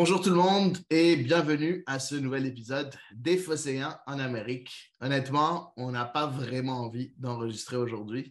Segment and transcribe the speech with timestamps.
[0.00, 4.92] Bonjour tout le monde et bienvenue à ce nouvel épisode des Phocéens en Amérique.
[5.00, 8.30] Honnêtement, on n'a pas vraiment envie d'enregistrer aujourd'hui,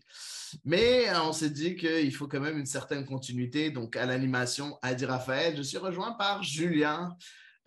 [0.63, 3.69] mais on s'est dit qu'il faut quand même une certaine continuité.
[3.69, 7.17] Donc à l'animation, Adi Raphaël, je suis rejoint par Julien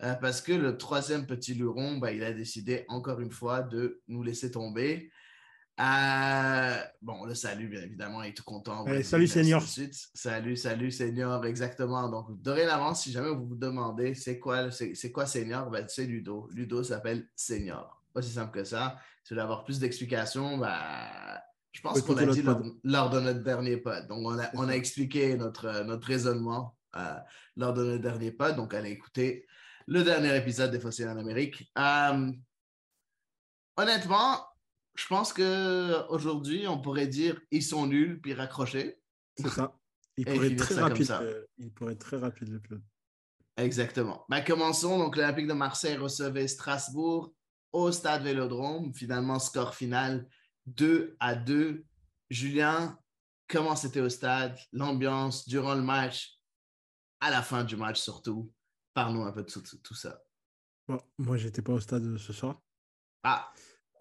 [0.01, 4.01] euh, parce que le troisième petit luron, bah, il a décidé encore une fois de
[4.07, 5.10] nous laisser tomber.
[5.81, 8.85] Euh, bon, le salut, bien évidemment, il est tout content.
[9.01, 9.63] salut, Seigneur.
[10.13, 12.07] Salut, salut, Seigneur, exactement.
[12.07, 16.49] Donc, dorénavant, si jamais vous vous demandez c'est quoi, c'est, quoi Seigneur, ben, c'est Ludo.
[16.51, 18.01] Ludo s'appelle Seigneur.
[18.13, 18.97] Pas si simple que ça.
[19.23, 21.07] Si vous voulez avoir plus d'explications, ben,
[21.71, 22.43] je pense qu'on a dit
[22.83, 24.07] lors, de notre dernier pod.
[24.07, 27.15] Donc, on a, on a expliqué notre, notre raisonnement euh,
[27.55, 28.55] lors de notre dernier pod.
[28.55, 29.47] Donc, allez écouter
[29.87, 31.71] le dernier épisode des Fossiles en Amérique.
[31.77, 32.31] Euh,
[33.77, 34.45] honnêtement,
[34.95, 38.99] je pense qu'aujourd'hui, on pourrait dire ils sont nuls puis raccrocher.
[39.37, 39.77] C'est ça.
[40.17, 42.81] Il pourrait, être très rapide, euh, il pourrait être très rapide le club.
[43.57, 44.25] Exactement.
[44.29, 44.97] Ben, commençons.
[44.97, 47.33] Donc, l'Olympique de Marseille recevait Strasbourg
[47.71, 48.93] au stade Vélodrome.
[48.93, 50.27] Finalement, score final
[50.67, 51.85] 2 à 2.
[52.29, 52.99] Julien,
[53.47, 54.57] comment c'était au stade?
[54.73, 56.37] L'ambiance durant le match,
[57.19, 58.51] à la fin du match surtout.
[58.93, 60.21] Parle-nous un peu de tout, tout ça.
[60.87, 62.61] Bon, moi, j'étais pas au stade ce soir.
[63.23, 63.51] Ah.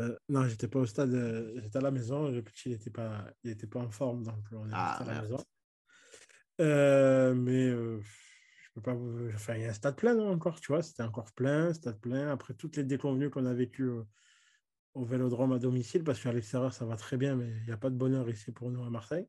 [0.00, 2.30] Euh, non, j'étais pas au stade, euh, j'étais à la maison.
[2.30, 5.04] Le petit, il n'était pas, il était pas en forme, donc on est ah, à
[5.04, 5.44] la maison.
[6.60, 9.28] Euh, mais je peux pas vous.
[9.34, 10.82] Enfin, il y a un stade plein encore, tu vois.
[10.82, 12.28] C'était encore plein, stade plein.
[12.30, 13.90] Après toutes les déconvenues qu'on a vécues
[14.94, 17.76] au vélodrome à domicile, parce qu'à l'extérieur, ça va très bien, mais il n'y a
[17.76, 19.26] pas de bonheur ici pour nous à Marseille.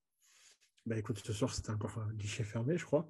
[0.85, 3.07] Ben, écoute, ce soir, c'était encore un guichet fermé, je crois.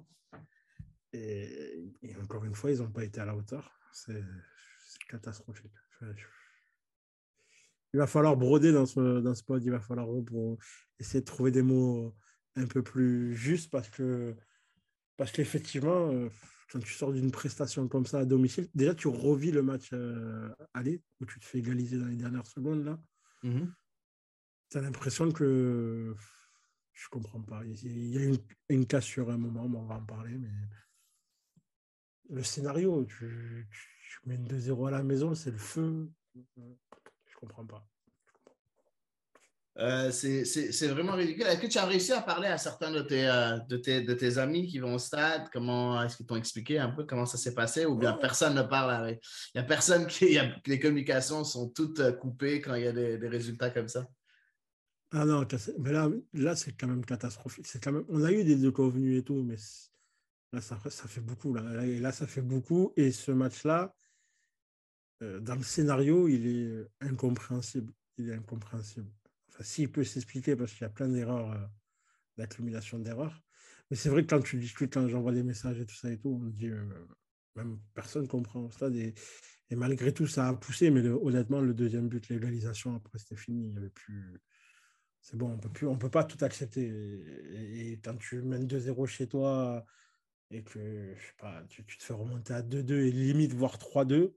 [1.14, 1.78] Et,
[2.22, 3.78] encore une fois, ils n'ont pas été à la hauteur.
[3.92, 4.22] C'est
[5.08, 5.72] catastrophique
[7.92, 10.08] il va falloir broder dans ce, dans ce pod, il va falloir
[10.98, 12.14] essayer de trouver des mots
[12.56, 14.34] un peu plus justes parce que
[15.16, 16.28] parce qu'effectivement, euh,
[16.70, 20.48] quand tu sors d'une prestation comme ça à domicile, déjà tu revis le match euh,
[20.72, 22.98] aller où tu te fais égaliser dans les dernières secondes là.
[23.44, 23.68] Mm-hmm.
[24.70, 26.14] Tu as l'impression que
[26.94, 27.62] je comprends pas.
[27.64, 28.38] Il y a une,
[28.70, 30.50] une cassure à un moment, on va en parler, mais
[32.30, 36.10] le scénario, tu, tu mets une 2-0 à la maison, c'est le feu
[37.42, 37.84] comprends pas.
[39.78, 41.46] Euh, c'est vraiment ridicule.
[41.46, 44.12] Est-ce que tu as réussi à parler à certains de tes, euh, de tes, de
[44.12, 45.48] tes amis qui vont au stade?
[45.50, 47.86] Comment est-ce qu'ils t'ont expliqué un peu comment ça s'est passé?
[47.86, 49.24] Ou bien personne ne parle avec.
[49.54, 50.38] Il n'y a personne qui.
[50.66, 54.06] les communications sont toutes euh, coupées quand il y a des, des résultats comme ça?
[55.10, 55.46] Ah non,
[55.78, 57.66] mais là, là c'est quand même catastrophique.
[57.82, 59.56] Quand même, on a eu des déconvenus et tout, mais
[60.52, 61.54] là, ça, ça fait beaucoup.
[61.54, 61.62] Là.
[61.62, 62.92] là, ça fait beaucoup.
[62.96, 63.94] Et ce match-là,
[65.40, 67.92] dans le scénario, il est euh, incompréhensible.
[68.18, 69.10] Il est incompréhensible.
[69.48, 71.66] Enfin, s'il peut s'expliquer parce qu'il y a plein d'erreurs, euh,
[72.36, 73.42] d'accumulation d'erreurs.
[73.90, 76.18] Mais c'est vrai que quand tu discutes, quand j'envoie des messages et tout ça et
[76.18, 76.70] tout, on me dit,
[77.56, 78.96] même personne comprend au stade.
[78.96, 79.14] Et,
[79.70, 80.90] malgré tout, ça a poussé.
[80.90, 83.68] Mais honnêtement, le deuxième but, l'égalisation, après, c'était fini.
[83.68, 84.40] Il y avait plus.
[85.20, 86.86] C'est bon, on peut plus, on peut pas tout accepter.
[87.52, 89.84] Et, quand tu mènes 2-0 chez toi
[90.50, 94.32] et que je sais pas, tu te fais remonter à 2-2 et limite voire 3-2,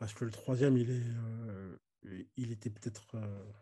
[0.00, 1.76] parce que le troisième, il, est, euh,
[2.38, 3.52] il était peut-être euh,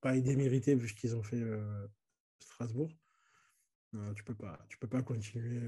[0.00, 1.86] pas démérité vu ce qu'ils ont fait euh,
[2.38, 2.92] Strasbourg.
[4.14, 5.60] tu peux pas, tu peux pas continuer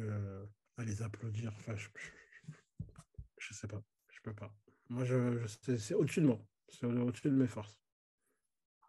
[0.78, 1.52] à les applaudir.
[1.56, 4.54] Enfin, je, ne sais pas, je peux pas.
[4.88, 5.44] Moi, je,
[5.76, 7.76] c'est au-dessus de moi, c'est au-dessus de mes forces.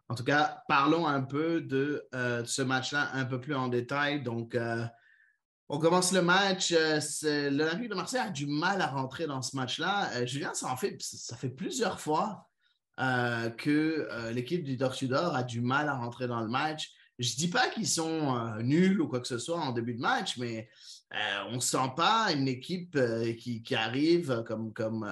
[0.08, 4.22] En tout cas, parlons un peu de ce match-là un peu plus en détail.
[4.22, 4.56] Donc,
[5.68, 6.72] on commence le match.
[6.72, 7.00] Euh,
[7.50, 10.10] L'Olympique de Marseille a du mal à rentrer dans ce match-là.
[10.14, 12.48] Euh, Julien, ça, en fait, ça fait plusieurs fois
[13.00, 16.92] euh, que l'équipe du Sudor a du mal à rentrer dans le match.
[17.18, 20.00] Je ne dis pas qu'ils sont nuls ou quoi que ce soit en début de
[20.00, 20.68] match, mais
[21.48, 22.98] on ne sent pas une équipe
[23.38, 25.08] qui, arrive comme, comme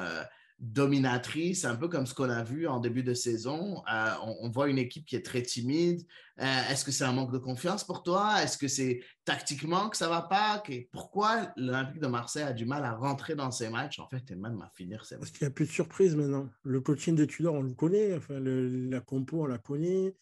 [0.62, 3.82] dominatrice, un peu comme ce qu'on a vu en début de saison.
[3.92, 6.06] Euh, on, voit une équipe qui est très timide.
[6.40, 8.40] Euh, est-ce que c'est un manque de confiance pour toi?
[8.44, 10.62] Est-ce que c'est tactiquement que ça va pas?
[10.92, 14.36] pourquoi l'Olympique de Marseille a du mal à rentrer dans ces matchs, en fait, et
[14.36, 15.20] même à finir ces matchs?
[15.20, 16.48] Parce qu'il n'y a plus de surprise maintenant.
[16.62, 18.14] Le coaching de Tudor, on le connaît.
[18.14, 20.14] Enfin, la compo, on la connaît.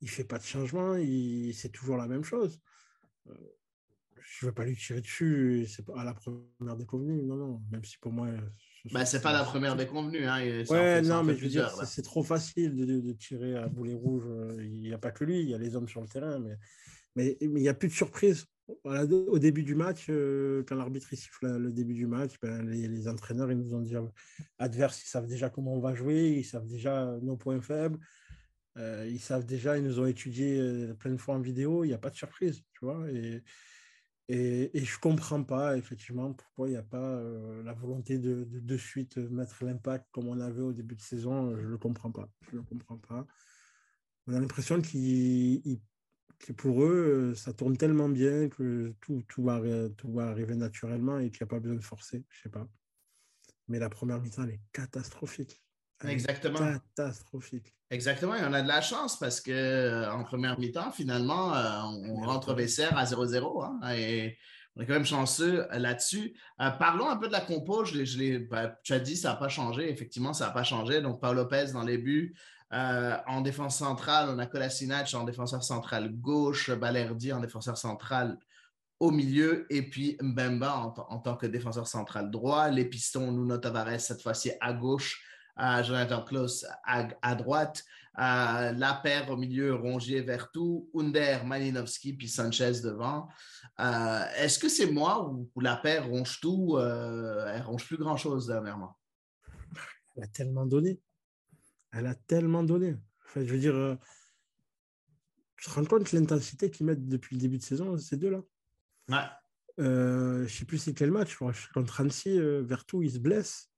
[0.00, 0.96] Il ne fait pas de changement.
[1.52, 2.60] C'est toujours la même chose.
[3.28, 3.34] Euh,
[4.16, 5.64] je ne veux pas lui tirer dessus.
[5.68, 7.22] C'est à la première déconvenue.
[7.22, 7.62] Non, non.
[7.70, 8.26] Même si pour moi,
[8.92, 10.26] bah, c'est pas la première déconvenue.
[10.26, 10.64] Hein.
[10.68, 14.24] Ouais, non, mais je veux dire, c'est trop facile de, tirer à boulet rouge.
[14.58, 16.56] Il n'y a pas que lui, il y a les hommes sur le terrain, mais
[17.16, 18.46] mais il n'y a plus de surprise.
[18.84, 23.50] au début du match, euh, quand l'arbitre siffle le début du match, ben, les, entraîneurs
[23.50, 23.94] ils nous ont dit
[24.58, 27.98] adverses, ils savent déjà comment on va jouer, ils savent déjà nos points faibles,
[28.76, 31.88] euh, ils savent déjà, ils nous ont étudié euh, plein de fois en vidéo, il
[31.88, 33.08] n'y a pas de surprise, tu vois.
[33.10, 33.42] Et,
[34.28, 38.44] et, je ne comprends pas, effectivement, pourquoi il n'y a pas euh, la volonté de,
[38.44, 41.56] de, suite mettre l'impact comme on avait au début de saison.
[41.56, 42.28] Je ne le comprends pas.
[42.50, 43.26] Je le comprends pas.
[44.26, 49.60] On a l'impression que pour eux, ça tourne tellement bien que tout, tout, va,
[49.96, 52.24] tout va arriver naturellement et qu'il n'y a pas besoin de forcer.
[52.28, 52.68] Je ne sais pas.
[53.68, 55.62] Mais la première mi-temps, elle est catastrophique.
[56.04, 56.78] Exactement.
[56.94, 57.76] Catastrophique.
[57.90, 58.34] Exactement.
[58.34, 62.54] Et on a de la chance parce qu'en euh, première mi-temps, finalement, euh, on rentre
[62.54, 63.64] Besser à 0-0.
[63.64, 64.36] Hein, et
[64.74, 66.34] on est quand même chanceux euh, là-dessus.
[66.58, 67.84] parlons un peu de la compo.
[67.84, 69.90] Je bah, tu as dit, ça n'a pas changé.
[69.90, 71.00] Effectivement, ça n'a pas changé.
[71.00, 72.34] Donc, Paul Lopez dans les buts.
[72.72, 78.36] en défense centrale, on a Kolasinac en défenseur central gauche, Balerdi en défenseur central
[78.98, 82.68] au milieu et puis Mbemba en, en tant que défenseur central droit.
[82.70, 85.22] Les pistons, Nuno Tavares cette fois-ci à gauche
[85.56, 87.84] Jonathan Klaus à, droite,
[88.16, 93.28] la paire au milieu, Rongier, Vertou, Under, Malinowski, puis Sanchez devant.
[93.80, 98.46] Euh, est-ce que c'est moi ou, la paire ronge tout, euh, elle ronge plus grand-chose
[98.46, 98.96] dernièrement?
[100.16, 101.00] Elle a tellement donné.
[101.92, 102.96] Elle a tellement donné.
[103.34, 103.96] je veux dire, euh,
[105.56, 108.42] tu te rends compte l'intensité qu'ils mettent depuis le début de saison, ces deux-là?
[109.08, 109.24] Ouais.
[109.78, 111.36] je ne sais plus c'est quel match,
[111.72, 113.70] contre Annecy, Vertou, il se blesse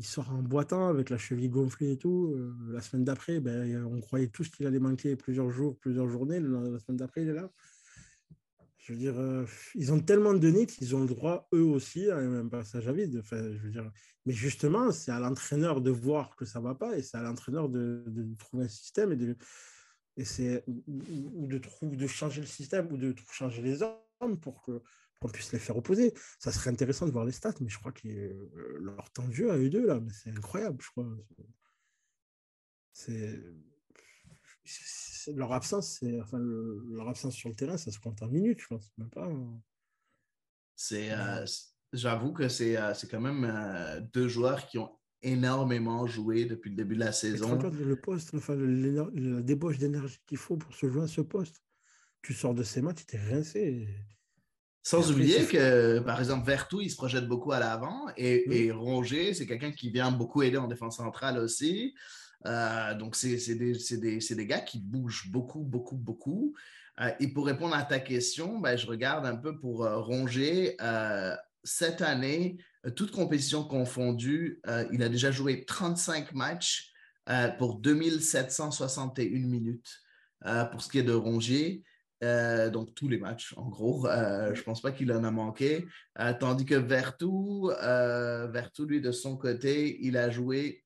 [0.00, 2.32] il sort en boitant avec la cheville gonflée et tout.
[2.34, 6.40] Euh, la semaine d'après, ben, on croyait tous qu'il allait manquer plusieurs jours, plusieurs journées.
[6.40, 7.50] La, semaine d'après, il est là.
[8.78, 9.44] Je veux dire, euh,
[9.74, 13.18] ils ont tellement donné qu'ils ont le droit, eux aussi, à un passage à vide.
[13.20, 13.92] Enfin, je veux dire,
[14.24, 17.22] mais justement, c'est à l'entraîneur de voir que ça ne va pas et c'est à
[17.22, 18.02] l'entraîneur de,
[18.38, 19.36] trouver un système et de,
[20.16, 24.80] et c'est, ou de, de changer le système ou de changer les hommes pour que
[25.20, 26.14] qu'on puisse les faire opposer.
[26.38, 29.32] Ça serait intéressant de voir les stats, mais je crois que euh, leur temps de
[29.32, 31.06] jeu à eux deux, là, mais c'est incroyable, je crois.
[32.92, 33.42] C'est
[35.34, 38.66] leur absence, c'est enfin leur absence sur le terrain, ça se compte en minutes, je
[38.66, 39.28] pense, même pas.
[40.74, 41.44] C'est, euh,
[41.92, 46.76] j'avoue que c'est, euh, c'est quand même deux joueurs qui ont énormément joué depuis le
[46.76, 47.58] début de la saison.
[47.58, 51.62] le poste, enfin la débauche d'énergie qu'il faut pour se jouer à ce poste.
[52.22, 53.88] Tu sors de ces matchs, tu es rincé.
[54.82, 59.46] Sans oublier que, par exemple, Vertou, il se projette beaucoup à l'avant et, Ronger, c'est
[59.46, 61.94] quelqu'un qui vient beaucoup aider en défense centrale aussi.
[62.46, 66.54] Euh, donc, c'est des, des, des, gars qui bougent beaucoup, beaucoup, beaucoup.
[67.00, 70.76] Euh, et pour répondre à ta question, ben, je regarde un peu pour euh, Ronger.
[71.62, 72.56] cette année,
[72.96, 74.62] toute compétition confondue,
[74.92, 76.90] il a déjà joué 35 matchs
[77.58, 80.00] pour 2761 minutes
[80.72, 81.84] pour ce qui est de Rongier.
[82.22, 84.06] Euh, donc tous les matchs, en gros.
[84.06, 85.86] Euh, je ne pense pas qu'il en a manqué.
[86.18, 90.84] Euh, tandis que Vertou, Vertou, lui, de son côté, il a joué.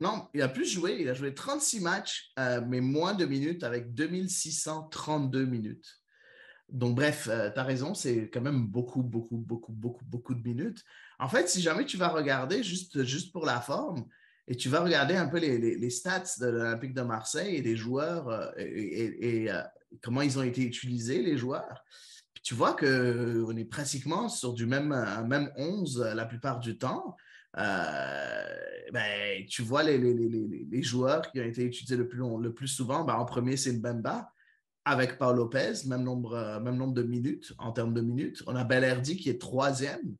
[0.00, 0.98] Non, il a plus joué.
[1.00, 2.32] Il a joué 36 matchs,
[2.66, 5.88] mais moins de minutes avec 2632 minutes.
[6.68, 10.82] Donc, bref, tu as raison, c'est quand même beaucoup, beaucoup, beaucoup, beaucoup, beaucoup de minutes.
[11.20, 14.08] En fait, si jamais tu vas regarder juste, juste pour la forme,
[14.48, 18.28] et tu vas regarder un peu les, stats de l'Olympique de Marseille et des joueurs
[18.28, 19.62] euh, et, euh,
[20.02, 21.84] comment ils ont été utilisés, les joueurs.
[22.42, 24.88] Tu vois qu'on est pratiquement sur du même,
[25.28, 27.16] même 11 euh, la plupart du temps.
[27.54, 33.04] ben, tu vois les, les, joueurs qui ont été utilisés le plus, le plus souvent.
[33.04, 34.28] Ben, en premier, c'est Mbemba
[34.84, 38.42] avec Paul Lopez, même nombre, même nombre de minutes en termes de minutes.
[38.48, 40.16] On a Belerdi qui est troisième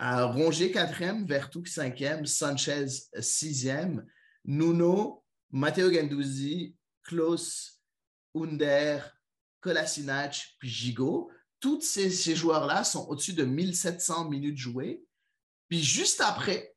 [0.00, 2.86] Rongier, quatrième, Vertou, cinquième, Sanchez,
[3.20, 4.06] sixième,
[4.44, 7.82] Nuno, Matteo Ganduzzi, Klaus,
[8.34, 9.14] Under,
[9.60, 11.30] Kolasinac, puis Gigot.
[11.60, 15.04] Tous ces, joueurs-là sont au-dessus de 1700 minutes jouées.
[15.68, 16.74] Puis juste après,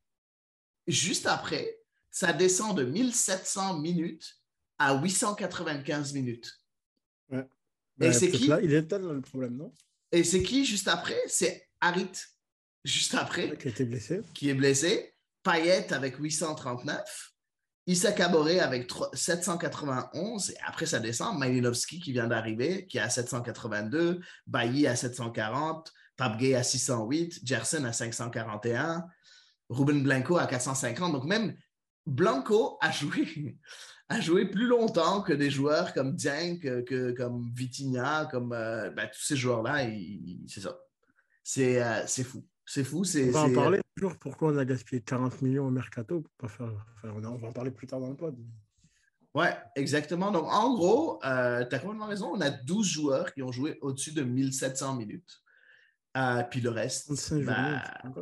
[0.86, 1.80] juste après,
[2.12, 4.36] ça descend de 1700 minutes
[4.77, 6.60] à 895 minutes.
[7.32, 7.38] Et
[7.96, 8.48] ben, c'est qui?
[8.48, 9.74] Là, il est là le problème, non?
[10.12, 11.20] Et c'est qui juste après?
[11.27, 12.12] C'est Harit
[12.83, 13.57] juste après.
[13.57, 14.21] Qui était blessé.
[14.33, 15.13] Qui est blessé.
[15.43, 17.33] Payet avec 839.
[17.85, 20.51] Issa Caboret avec 791.
[20.51, 21.37] Et après, ça descend.
[21.37, 24.21] Malinovski qui vient d'arriver, qui est à 782.
[24.47, 25.91] Bailly à 740.
[26.15, 27.41] Papgay à 608.
[27.43, 29.05] Gerson à 541.
[29.69, 31.11] Ruben Blanco à 450.
[31.11, 31.55] Donc, même
[32.05, 33.57] Blanco a joué,
[34.09, 39.07] a joué plus longtemps que des joueurs comme Dieng, que, comme Vitinha, comme euh, ben,
[39.07, 39.89] tous ces joueurs-là.
[40.47, 40.77] C'est ça.
[41.57, 42.45] Euh, c'est fou.
[42.65, 43.03] C'est fou.
[43.03, 46.22] On va en parler toujours pourquoi on a gaspillé 40 millions au mercato.
[46.22, 46.72] Pour pas faire...
[47.03, 48.36] on, va en parler plus tard dans le pod.
[49.34, 50.32] Ouais, exactement.
[50.32, 52.32] Donc, en gros, euh, tu as complètement raison.
[52.34, 55.41] On a 12 joueurs qui ont joué au-dessus de 1700 minutes.
[56.15, 57.12] Euh, puis le reste.
[57.43, 58.22] Ben, euh,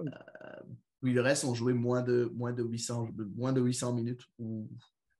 [1.01, 4.69] oui, le reste ont joué moins de, moins, de 800, moins de 800 minutes ou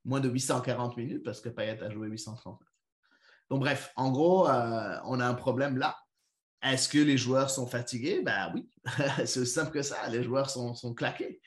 [0.04, 2.58] moins de 840 minutes parce que Payet a joué 830.
[3.50, 5.96] Donc, bref, en gros, on a un problème là.
[6.62, 8.22] Est-ce que les joueurs sont fatigués?
[8.22, 8.68] Ben oui,
[9.26, 10.08] c'est aussi simple que ça.
[10.08, 11.40] Les joueurs sont, sont claqués.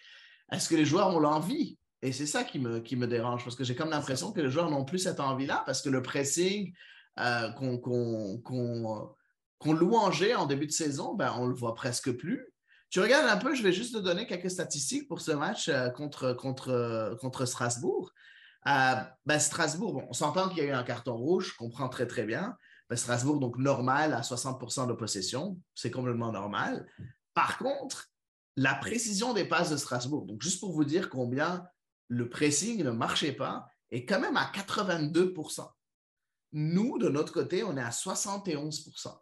[0.51, 1.77] Est-ce que les joueurs ont l'envie?
[2.01, 4.51] Et c'est ça qui me, qui me dérange parce que j'ai comme l'impression que les
[4.51, 6.73] joueurs n'ont plus cette envie-là parce que le pressing
[7.19, 8.41] euh, qu'on
[9.59, 12.45] qu louangeait en début de saison, ben, on le voit presque plus.
[12.89, 15.89] Tu regardes un peu, je vais juste te donner quelques statistiques pour ce match euh,
[15.89, 18.11] contre, contre, contre Strasbourg.
[18.67, 18.95] Euh,
[19.25, 22.25] ben, Strasbourg, on s'entend qu'il y a eu un carton rouge, je comprends très très
[22.25, 22.55] bien.
[22.89, 26.87] Ben, Strasbourg, donc normal à 60% de possession, c'est complètement normal.
[27.33, 28.11] Par contre,
[28.55, 31.67] la précision des passes de Strasbourg, donc juste pour vous dire combien
[32.07, 35.67] le pressing ne marchait pas, est quand même à 82%
[36.53, 39.19] Nous, de notre côté, on est à 71%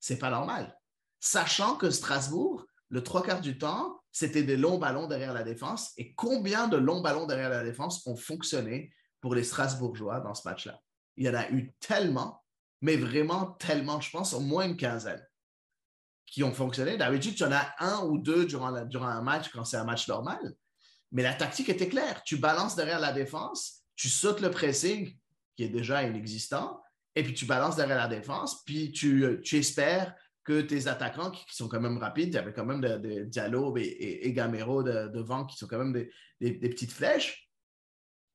[0.00, 0.76] C'est pas normal.
[1.20, 5.92] Sachant que Strasbourg, le trois quarts du temps, c'était des longs ballons derrière la défense.
[5.96, 10.48] Et combien de longs ballons derrière la défense ont fonctionné pour les Strasbourgeois dans ce
[10.48, 10.80] match-là?
[11.16, 12.39] Il y en a eu tellement,
[12.80, 15.24] mais vraiment tellement, je pense, au moins une quinzaine
[16.26, 16.96] qui ont fonctionné.
[16.96, 20.54] D'habitude, tu en as un ou deux durant, un match quand c'est un match normal.
[21.12, 22.22] Mais la tactique était claire.
[22.22, 25.16] Tu balances derrière la défense, tu sautes le pressing,
[25.56, 26.80] qui est déjà inexistant,
[27.16, 31.68] et puis tu balances derrière la défense, puis tu, espères que tes attaquants, qui, sont
[31.68, 35.56] quand même rapides, il y avait quand même des Diallo et, et, Gamero devant, qui
[35.56, 35.92] sont quand même
[36.40, 37.50] des, petites flèches,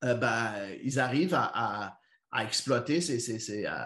[0.03, 1.97] euh, ben, ils arrivent à
[2.43, 3.77] exploiter ces, euh,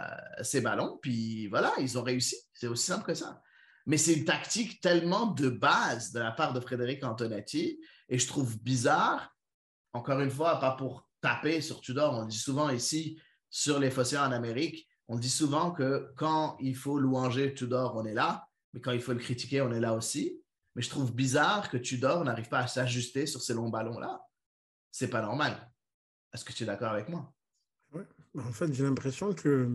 [0.41, 0.98] ces, ballons.
[1.01, 2.36] Puis voilà, ils ont réussi.
[2.53, 3.41] C'est aussi simple que ça.
[3.86, 7.79] Mais c'est une tactique tellement de base de la part de Frédéric Antonetti.
[8.08, 9.36] Et je trouve bizarre,
[9.94, 14.18] encore une fois, pas pour taper sur Tudor, on dit souvent ici sur les fossés
[14.18, 18.79] en Amérique, on dit souvent que quand il faut louanger Tudor, on est là, mais
[18.79, 20.39] quand il faut le critiquer, on est là aussi.
[20.75, 24.22] Mais je trouve bizarre que Tudor n'arrive pas à s'ajuster sur ces longs ballons-là.
[24.91, 25.72] C'est pas normal.
[26.32, 27.34] Est-ce que tu es d'accord avec moi?
[28.36, 29.69] En fait, j'ai l'impression que,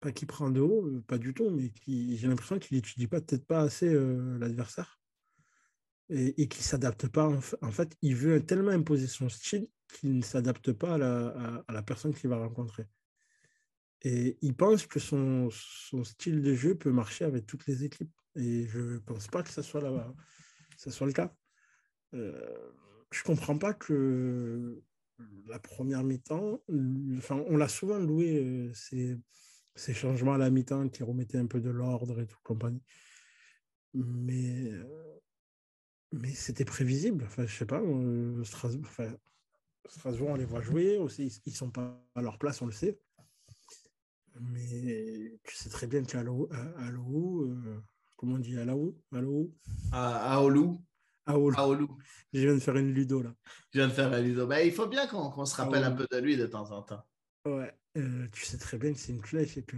[0.00, 3.20] pas qu'il prend de haut, euh, pas du tout, mais j'ai l'impression qu'il n'étudie pas,
[3.20, 5.00] peut-être pas assez euh, l'adversaire
[6.08, 7.28] et, et qu'il ne s'adapte pas.
[7.62, 12.14] En fait, il veut tellement imposer son style qu'il ne s'adapte pas à la, personne
[12.14, 12.86] qu'il va rencontrer.
[14.02, 15.48] Et il pense que son,
[16.02, 18.12] style de jeu peut marcher avec toutes les équipes.
[18.34, 20.14] Et je ne pense pas que ça soit,
[20.76, 21.32] ça soit le cas.
[22.14, 22.72] Euh,
[23.10, 24.82] je ne comprends pas que
[25.46, 26.60] la première mi-temps,
[27.18, 31.60] enfin, on l'a souvent loué euh, ces, changements à la mi-temps qui remettaient un peu
[31.60, 32.82] de l'ordre et tout compagnie.
[33.94, 35.20] Mais, euh,
[36.12, 37.24] mais c'était prévisible.
[37.26, 42.22] Enfin, je sais pas, euh, Strasbourg, on les voit jouer aussi, ils sont pas à
[42.22, 42.98] leur place, on le sait.
[44.40, 46.48] Mais tu sais très bien qu'à l'eau,
[48.16, 49.52] comment on dit, à l'eau, à l'eau,
[49.92, 50.42] à, à
[51.26, 51.98] Aoulou.
[52.32, 53.34] Je viens de faire une ludo là.
[53.72, 54.46] Je viens de faire une ludo.
[54.46, 57.04] Ben, il faut bien qu'on se rappelle un peu de lui de temps en temps.
[57.44, 59.76] Ouais, euh, tu sais très bien que c'est une flèche et que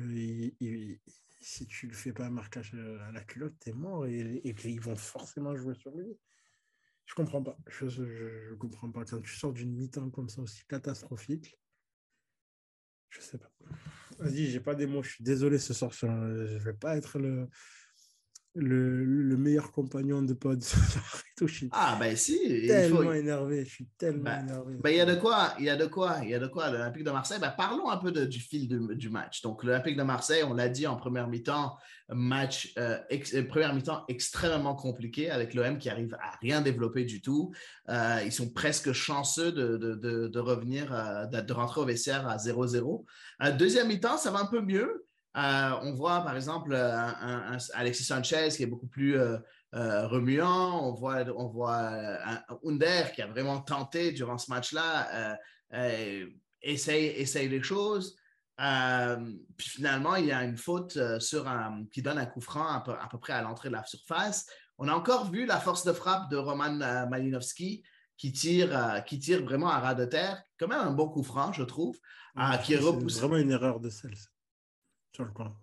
[1.40, 4.80] si tu ne fais pas un marquage à la culotte, t'es mort et, et qu'ils
[4.80, 6.16] vont forcément jouer sur lui.
[7.06, 7.56] Je comprends pas.
[7.68, 9.04] Je, je, comprends pas.
[9.04, 11.58] Quand tu sors d'une mi-temps comme ça aussi catastrophique,
[13.10, 13.52] je sais pas.
[14.18, 15.02] Vas-y, j'ai pas des mots.
[15.02, 15.92] Je suis désolé ce soir.
[15.92, 17.48] Je vais pas être le,
[18.54, 20.62] le, le, meilleur compagnon de pod.
[21.72, 22.38] ah, ben si.
[22.44, 23.12] Il tellement faut...
[23.12, 24.76] énervé, je suis tellement ben, énervé.
[24.82, 26.46] Ben, il y a de quoi, il y a de quoi, il y a de
[26.46, 26.70] quoi.
[26.70, 29.42] L'Olympique de Marseille, ben, parlons un peu de, du fil de, du match.
[29.42, 31.76] Donc, l'Olympique de Marseille, on l'a dit en première mi-temps,
[32.10, 37.04] match, euh, ex, euh, première mi-temps extrêmement compliqué avec l'OM qui arrive à rien développer
[37.04, 37.52] du tout.
[37.88, 40.90] Euh, ils sont presque chanceux de, de, de revenir,
[41.30, 43.04] de, rentrer au vestiaire à 0-0.
[43.58, 45.03] deuxième mi-temps, ça va un peu mieux.
[45.36, 49.36] Euh, on voit par exemple un, Alexis Sanchez qui est beaucoup plus euh,
[49.74, 50.88] euh, remuant.
[50.88, 55.36] On voit, on voit un Under qui a vraiment tenté durant ce match-là,
[56.62, 58.16] essaye, essaye les choses.
[58.56, 63.08] puis finalement, il y a une faute sur un, qui donne un coup franc à
[63.10, 64.46] peu, près à l'entrée de la surface.
[64.78, 66.72] On a encore vu la force de frappe de Roman
[67.08, 67.82] Malinowski
[68.16, 70.40] qui tire, qui tire vraiment à ras de terre.
[70.60, 71.98] Quand même un bon coup franc, je trouve.
[72.62, 74.14] qui est vraiment une erreur de celle
[75.14, 75.56] sur le coin.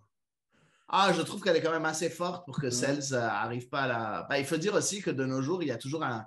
[0.93, 3.88] Ah, je trouve qu'elle est quand même assez forte pour que Cels n'arrive pas à
[3.88, 4.27] la.
[4.29, 6.25] Ben, il faut dire aussi que de nos jours, il y a toujours un,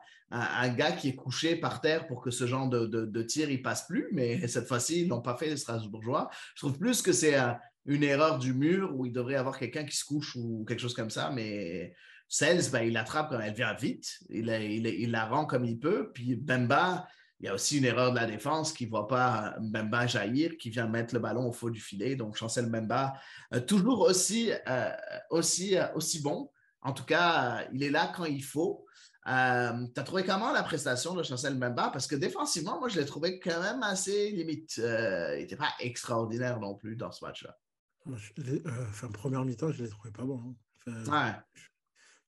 [0.70, 4.08] gars qui est couché par terre pour que ce genre de, tir il passe plus.
[4.12, 6.30] Mais cette fois-ci, ils n'ont pas fait les Strasbourgeois.
[6.54, 7.52] Je trouve plus que c'est euh,
[7.84, 10.80] une erreur du mur où il devrait y avoir quelqu'un qui se couche ou quelque
[10.80, 11.30] chose comme ça.
[11.30, 11.94] Mais
[12.28, 14.18] Cels, ben, il l'attrape quand elle vient vite.
[14.30, 16.10] Il, il, la rend comme il peut.
[16.14, 17.06] Puis Bemba,
[17.40, 20.56] il y a aussi une erreur de la défense qui ne voit pas Mbemba jaillir,
[20.56, 22.16] qui vient mettre le ballon au fond du filet.
[22.16, 23.14] Donc, Chancel Mbemba,
[23.52, 24.90] euh, toujours aussi, euh,
[25.30, 26.50] aussi, euh, aussi bon.
[26.82, 28.86] En tout cas, il est là quand il faut.
[29.26, 31.90] tu as trouvé comment la prestation de Chancel Mbemba?
[31.90, 34.76] Parce que défensivement, moi, je l'ai trouvé quand même assez limite.
[34.76, 37.58] il n'était pas extraordinaire non plus dans ce match-là.
[38.08, 40.54] enfin, première mi-temps, je ne l'ai trouvé pas bon.
[40.86, 41.42] Hein.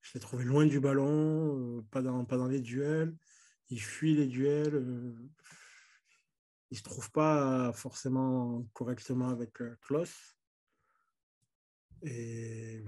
[0.03, 3.15] Je, l'ai trouvé loin du ballon, pas, dans, pas dans les duels
[3.71, 5.15] il fuit les duels, euh,
[6.71, 10.37] il ne se trouve pas forcément correctement avec euh, Klaus.
[12.03, 12.85] Et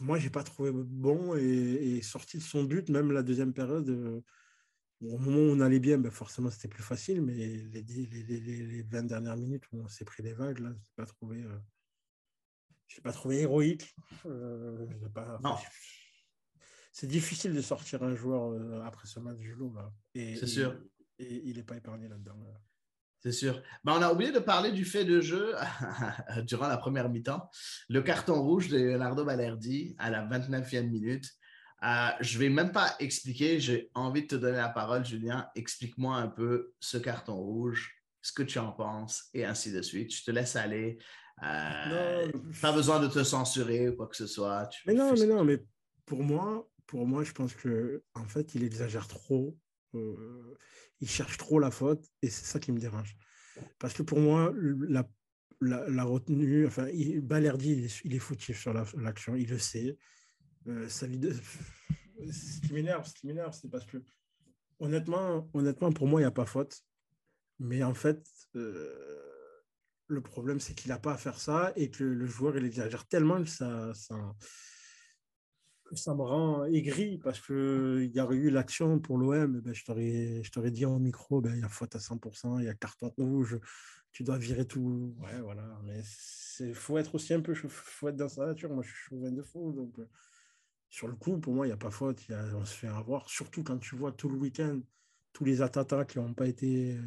[0.00, 3.88] moi, je n'ai pas trouvé bon et, sorti de son but, même la deuxième période.
[3.88, 4.20] Euh,
[5.00, 9.04] au moment où on allait bien, ben forcément, c'était plus facile, mais les, les, 20
[9.04, 11.44] dernières minutes où on s'est pris des vagues, là, je n'ai pas trouvé.
[13.04, 13.94] pas trouvé héroïque.
[15.14, 15.54] Pas, non
[16.92, 19.74] c'est difficile de sortir un joueur euh, après ce match du lot.
[20.14, 20.76] C'est sûr.
[21.18, 22.36] Et, il n'est pas épargné là-dedans.
[23.20, 23.62] C'est sûr.
[23.82, 25.54] Ben, on a oublié de parler du fait de jeu
[26.46, 27.50] durant la première mi-temps.
[27.88, 31.28] Le carton rouge de Leonardo Balerdi à la 29e minute.
[31.84, 33.60] Euh, je ne vais même pas expliquer.
[33.60, 35.48] J'ai envie de te donner la parole, Julien.
[35.54, 40.14] Explique-moi un peu ce carton rouge, ce que tu en penses, et ainsi de suite.
[40.14, 40.98] Je te laisse aller.
[41.42, 42.30] Euh,
[42.60, 44.68] pas besoin de te censurer ou quoi que ce soit.
[44.86, 45.64] mais non, mais non, mais
[46.04, 49.56] pour moi, pour moi, je pense que en fait, il exagère trop.
[49.94, 50.56] Euh,
[51.00, 53.16] il cherche trop la faute et c'est ça qui me dérange.
[53.78, 54.52] Parce que pour moi,
[54.88, 55.08] la,
[55.60, 59.96] la, retenue, enfin, il, Balerdi, il est, foutif sur l'action, il le sait.
[60.66, 63.98] Euh, ce qui m'énerve, ce qui m'énerve, c'est parce que
[64.78, 66.82] honnêtement, honnêtement, pour moi, il n'y a pas faute.
[67.58, 69.20] Mais en fait, euh,
[70.06, 73.06] le problème, c'est qu'il n'a pas à faire ça et que le joueur, il exagère
[73.06, 73.92] tellement que ça,
[75.94, 79.60] ça me rend aigri parce qu'il y aurait eu l'action pour l'OM.
[79.60, 82.68] Ben, je t'aurais dit en micro, ben, il y a faute à 100%, il y
[82.68, 83.58] a carton rouge,
[84.12, 85.14] tu dois virer tout.
[85.20, 85.80] Ouais, voilà.
[85.84, 86.02] Mais
[86.60, 88.70] il faut être aussi un peu faut être dans sa nature.
[88.70, 89.72] Moi, je suis chauvin de fou.
[89.72, 90.08] Donc, euh,
[90.88, 92.20] sur le coup, pour moi, il n'y a pas faute.
[92.30, 93.28] on se fait avoir.
[93.28, 94.80] Surtout quand tu vois tout le week-end,
[95.32, 96.96] tous les attentats qui n'ont pas été.
[96.96, 97.02] Euh,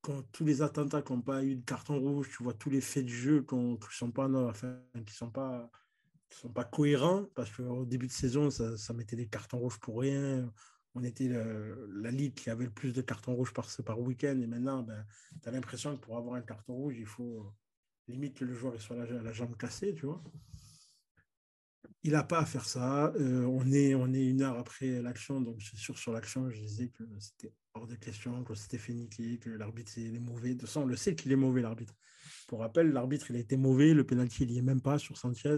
[0.00, 2.80] quand, tous les attentats qui n'ont pas eu de carton rouge, tu vois tous les
[2.80, 4.28] faits de jeu qui ne sont pas,
[5.06, 5.70] qui sont pas
[6.34, 10.00] sont pas cohérents parce qu'au début de saison, ça, ça, mettait des cartons rouges pour
[10.00, 10.50] rien.
[10.94, 14.38] On était la ligue qui avait le plus de cartons rouges par, par week-end.
[14.40, 15.06] Et maintenant, ben,
[15.42, 17.52] tu as l'impression que pour avoir un carton rouge, il faut
[18.08, 20.22] limite que le joueur soit la, jambe cassée, tu vois.
[22.04, 23.12] Il n'a pas à faire ça.
[23.16, 26.60] Euh, on, est, on est une heure après l'action, donc suis sûr sur l'action, je
[26.60, 30.54] disais que c'était hors de question, que c'était fait niquer, que l'arbitre est mauvais.
[30.54, 31.94] De façon, on le sait qu'il est mauvais, l'arbitre.
[32.48, 35.16] Pour rappel, l'arbitre, il a été mauvais, le pénalty, il n'y est même pas sur
[35.16, 35.56] Sanchez.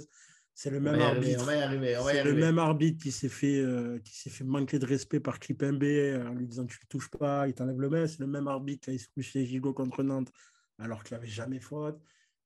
[0.55, 1.45] C'est le même arbitre.
[1.45, 5.41] C'est le même arbitre qui s'est fait, euh, qui s'est fait manquer de respect par
[5.41, 8.07] Kipembe euh, en lui disant tu ne touches pas, il t'enlève le main.
[8.07, 10.31] C'est le même arbitre qui a expulsé Gigo contre Nantes
[10.79, 12.01] alors qu'il n'avait jamais faute.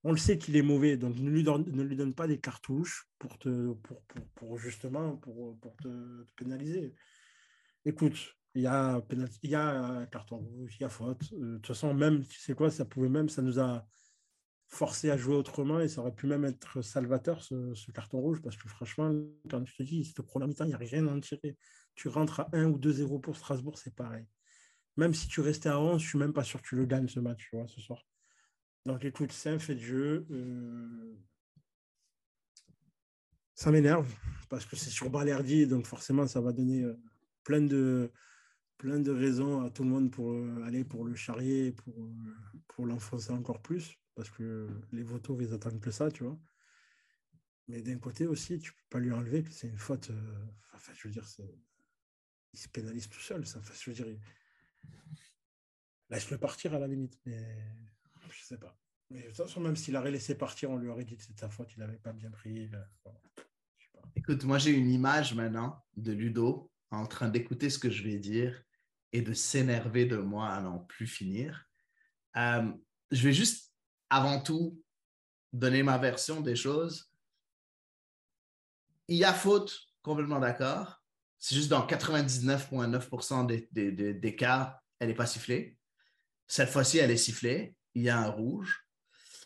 [0.05, 2.39] On le sait qu'il est mauvais, donc ne lui, donne, ne lui donne pas des
[2.39, 6.95] cartouches pour, te, pour, pour, pour justement pour, pour te, pénaliser.
[7.85, 8.17] Écoute,
[8.55, 9.03] il y, a
[9.43, 11.23] il y a un carton rouge, il y a faute.
[11.35, 13.87] Euh, de toute façon, même, tu sais quoi, ça pouvait même, ça nous a
[14.69, 18.57] forcé à jouer autrement et ça aurait pu même être salvateur ce, carton rouge parce
[18.57, 19.13] que franchement,
[19.51, 21.57] quand tu te dis, cette première mi-temps, il n'y a rien à en tirer.
[21.95, 24.27] Tu rentres à 1 ou 2-0 pour Strasbourg, c'est pareil.
[24.97, 27.09] Même si tu restais à 11, je suis même pas sûr que tu le gagnes
[27.09, 28.05] ce match, tu vois, ce soir.
[28.85, 30.27] Donc écoute, c'est un fait de jeu.
[30.31, 31.17] Euh,
[33.55, 34.13] ça m'énerve
[34.51, 36.95] parce que c'est sur Balerdi, donc forcément, ça va donner euh,
[37.43, 38.13] plein de,
[38.77, 41.95] plein de raisons à tout le monde pour euh, aller pour le charrier, pour,
[42.69, 46.37] pour l'enfoncer encore plus parce que les votos, ils attendent que ça, tu vois.
[47.69, 50.11] Mais d'un côté aussi, tu peux pas lui enlever que c'est une faute.
[50.11, 51.25] Euh, enfin, je veux dire,
[52.53, 53.47] il se pénalise tout seul.
[53.47, 53.61] Ça.
[53.61, 54.07] Enfin, je veux dire,
[56.11, 57.17] laisse-le partir à la limite.
[57.27, 57.47] Mais
[58.29, 58.77] je sais pas.
[59.11, 61.39] Mais de toute façon, même s'il aurait laissé partir, on lui aurait dit que c'était
[61.39, 62.69] sa faute, il n'avait pas bien pris.
[62.75, 63.11] Euh,
[64.17, 68.19] Écoute, moi j'ai une image maintenant de Ludo en train d'écouter ce que je vais
[68.19, 68.65] dire
[69.13, 71.67] et de s'énerver de moi à n'en plus finir.
[72.37, 72.73] Euh,
[73.13, 73.69] je vais juste
[74.11, 74.81] avant tout
[75.53, 77.11] donner ma version des choses.
[79.09, 81.03] Il y a faute, complètement d'accord.
[81.39, 85.79] C'est juste dans 99,9% des, des, des, cas, elle n'est pas sifflée.
[86.47, 87.75] Cette fois-ci, elle est sifflée.
[87.95, 88.87] Il y a un rouge.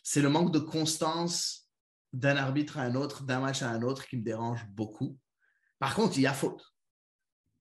[0.03, 1.69] C'est le manque de constance
[2.13, 5.19] d'un arbitre à un autre, d'un match à un autre qui me dérange beaucoup.
[5.79, 6.63] Par contre, il y a faute.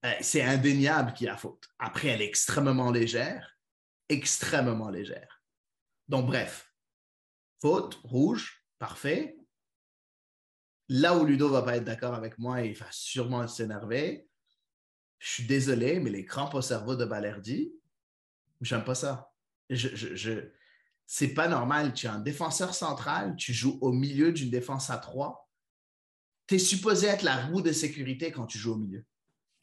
[0.06, 1.68] Euh, c'est indéniable qu'il y a faute.
[1.78, 3.58] Après, elle est extrêmement légère,
[4.10, 5.44] extrêmement légère.
[6.08, 6.71] Donc, bref,
[7.62, 9.38] faute, rouge, parfait.
[10.90, 14.28] Là où Ludo va pas être d'accord avec moi, il va sûrement s'énerver.
[15.20, 17.72] Je suis désolé, mais les crampes au cerveau de Balerdi,
[18.60, 19.32] j'aime pas ça.
[19.70, 20.52] Je, je, je
[21.06, 21.94] c'est pas normal.
[21.94, 25.50] Tu es un défenseur central, tu joues au milieu d'une défense à trois.
[26.48, 29.06] Tu es supposé être la roue de sécurité quand tu joues au milieu.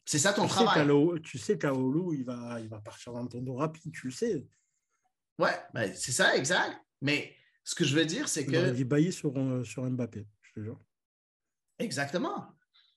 [0.05, 0.87] C'est ça ton travail.
[1.21, 4.47] tu sais qu'Aolu, il va, il va partir dans ton dos rapide, tu le sais.
[5.37, 6.79] Ouais, ben, c'est ça, exact.
[7.01, 7.35] Mais
[7.69, 8.75] ce que je veux dire, c'est que.
[8.75, 10.79] Il bailli sur, euh, sur Mbappé, je te jure.
[11.77, 12.47] Exactement.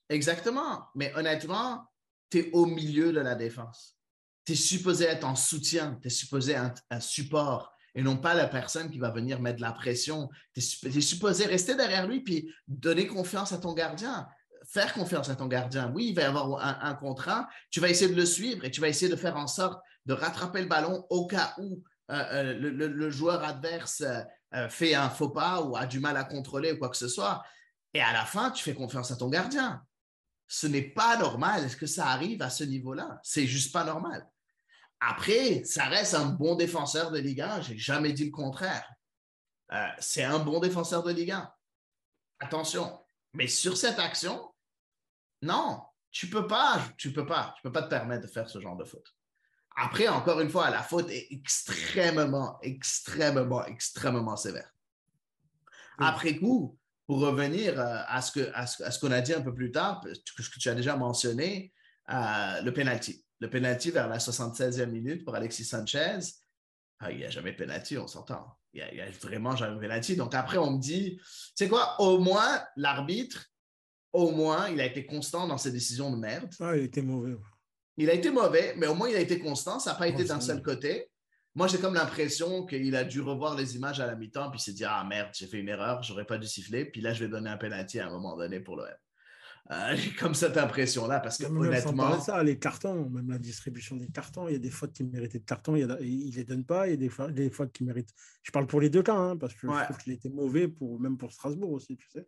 [0.08, 0.86] Exactement.
[0.94, 1.86] Mais honnêtement,
[2.30, 3.98] tu es au milieu de la défense.
[4.46, 8.32] Tu es supposé être en soutien, tu es supposé être un support et non pas
[8.32, 10.30] la personne qui va venir mettre de la pression.
[10.54, 14.26] Tu es, supposé rester derrière lui puis donner confiance à ton gardien
[14.64, 15.92] faire confiance à ton gardien.
[15.92, 17.48] Oui, il va y avoir un, contrat.
[17.72, 20.14] Tu vas essayer de le suivre et tu vas essayer de faire en sorte de
[20.14, 21.82] rattraper le ballon au cas où
[22.12, 24.04] euh, euh, le, joueur adverse
[24.54, 27.08] euh, fait un faux pas ou a du mal à contrôler ou quoi que ce
[27.08, 27.42] soit.
[27.94, 29.84] Et à la fin, tu fais confiance à ton gardien.
[30.48, 31.64] Ce n'est pas normal.
[31.64, 33.20] Est-ce que ça arrive à ce niveau-là?
[33.22, 34.26] C'est juste pas normal.
[35.00, 37.62] Après, ça reste un bon défenseur de Ligue 1.
[37.62, 38.88] J'ai jamais dit le contraire.
[39.98, 41.52] c'est un bon défenseur de Ligue 1.
[42.40, 43.00] Attention.
[43.34, 44.52] Mais sur cette action,
[45.40, 48.60] non, tu peux pas, tu peux pas, tu peux pas te permettre de faire ce
[48.60, 49.16] genre de faute.
[49.76, 54.70] Après, encore une fois, la faute est extrêmement, extrêmement, extrêmement sévère.
[55.98, 59.70] Après coup, pour revenir euh, à ce qu'on ce, qu'on a dit un peu plus
[59.70, 61.72] tard, ce que tu as déjà mentionné,
[62.10, 63.24] euh, le penalty.
[63.40, 66.18] Le penalty vers la 76e minute pour Alexis Sanchez,
[67.00, 68.56] ah, il n'y a jamais de penalty, on s'entend.
[68.72, 70.16] Il n'y a, a, vraiment jamais de penalty.
[70.16, 71.24] Donc après, on me dit, tu
[71.56, 73.46] sais quoi, au moins l'arbitre,
[74.12, 76.48] au moins, il a été constant dans ses décisions de merde.
[76.60, 77.36] Ah, il été mauvais.
[77.96, 79.78] Il a été mauvais, mais au moins, il a été constant.
[79.78, 81.10] Ça n'a pas été d'un seul côté.
[81.54, 84.72] Moi, j'ai comme l'impression qu'il a dû revoir les images à la mi-temps, puis s'est
[84.72, 86.86] dit Ah merde, j'ai fait une erreur, j'aurais pas dû siffler.
[86.86, 88.86] Puis là, je vais donner un penalty à un moment donné pour l'OM.
[89.70, 92.20] Euh, j'ai comme cette impression-là, parce que honnêtement.
[92.20, 95.38] ça, les cartons, même la distribution des cartons, il y a des fautes qui méritaient
[95.38, 97.84] de carton, il, ne les donne pas, il y a des, fois, des fautes qui
[97.84, 98.12] méritent.
[98.42, 100.98] Je parle pour les deux cas, hein, parce que je trouve qu'il était mauvais, pour,
[100.98, 102.26] même pour Strasbourg aussi, tu sais.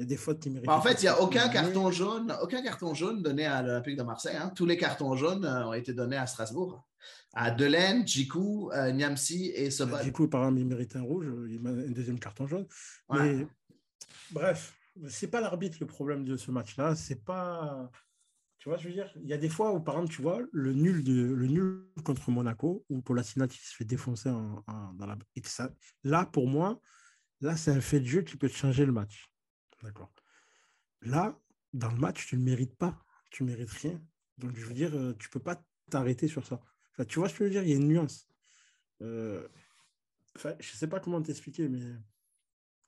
[0.00, 0.66] Il y a des fautes qui méritent.
[0.66, 3.96] Bah, en fait, il n'y a aucun carton jaune, aucun carton jaune donné à l'Olympique
[3.96, 4.34] de Marseille.
[4.34, 4.50] Hein.
[4.56, 6.88] Tous les cartons jaunes euh, ont été donnés à Strasbourg.
[7.34, 10.02] À Delaine, Djikou, euh, Niamsi et Sobol.
[10.02, 12.66] Djikou, par exemple, il mérite un rouge, il a un deuxième carton jaune.
[13.10, 13.46] Mais
[14.30, 14.74] bref,
[15.06, 16.96] c'est pas l'arbitre le problème de ce match-là.
[16.96, 17.90] C'est pas.
[18.58, 20.40] Tu vois, je veux dire, il y a des fois où, par exemple, tu vois,
[20.50, 25.18] le nul, de, le nul contre Monaco, où Colasinac se fait défoncer dans la.
[25.36, 25.68] Et ça,
[26.04, 26.80] là, pour moi,
[27.42, 29.29] là, c'est un fait de jeu qui peut changer le match.
[29.82, 30.12] D'accord.
[31.02, 31.38] Là,
[31.72, 33.04] dans le match, tu ne le mérites pas.
[33.30, 34.00] Tu ne mérites rien.
[34.38, 36.60] Donc, je veux dire, euh, tu ne peux pas t'arrêter sur ça.
[36.92, 37.62] Enfin, tu vois ce que je veux dire?
[37.62, 38.26] Il y a une nuance.
[39.02, 39.46] Euh,
[40.36, 41.80] enfin, je ne sais pas comment t'expliquer, mais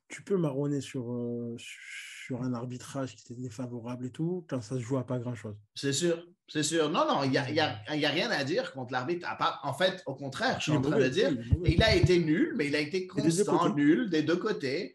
[0.08, 4.76] tu peux marronner sur, euh, sur un arbitrage qui était défavorable et tout, quand ça
[4.76, 5.56] se joue à pas grand-chose.
[5.74, 6.90] C'est sûr, c'est sûr.
[6.90, 9.26] Non, non, il n'y a, y a, y a, rien à dire contre l'arbitre.
[9.62, 11.30] En fait, au contraire, je suis en train de dire,
[11.64, 14.94] il, a été nul, mais il a été constant, nul des deux côtés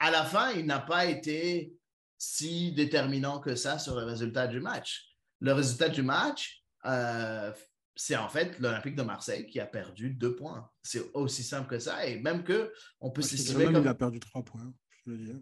[0.00, 1.74] à la fin, il n'a pas été
[2.18, 5.16] si déterminant que ça sur le résultat du match.
[5.40, 7.52] Le résultat du match, euh,
[7.94, 10.68] c'est en fait l'Olympique de Marseille qui a perdu deux points.
[10.82, 12.06] C'est aussi simple que ça.
[12.06, 13.82] Et même que on peut s'estimer comme...
[13.82, 14.72] Il a perdu trois points,
[15.04, 15.40] je veux dire.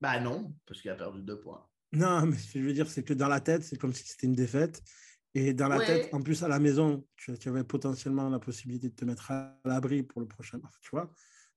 [0.00, 1.66] Bah non, parce qu'il a perdu deux points.
[1.92, 4.06] Non, mais ce que je veux dire, c'est que dans la tête, c'est comme si
[4.06, 4.82] c'était une défaite.
[5.34, 8.94] Et dans la tête, en plus à la maison, tu, avais potentiellement la possibilité de
[8.94, 11.10] te mettre à l'abri pour le prochain match, tu vois.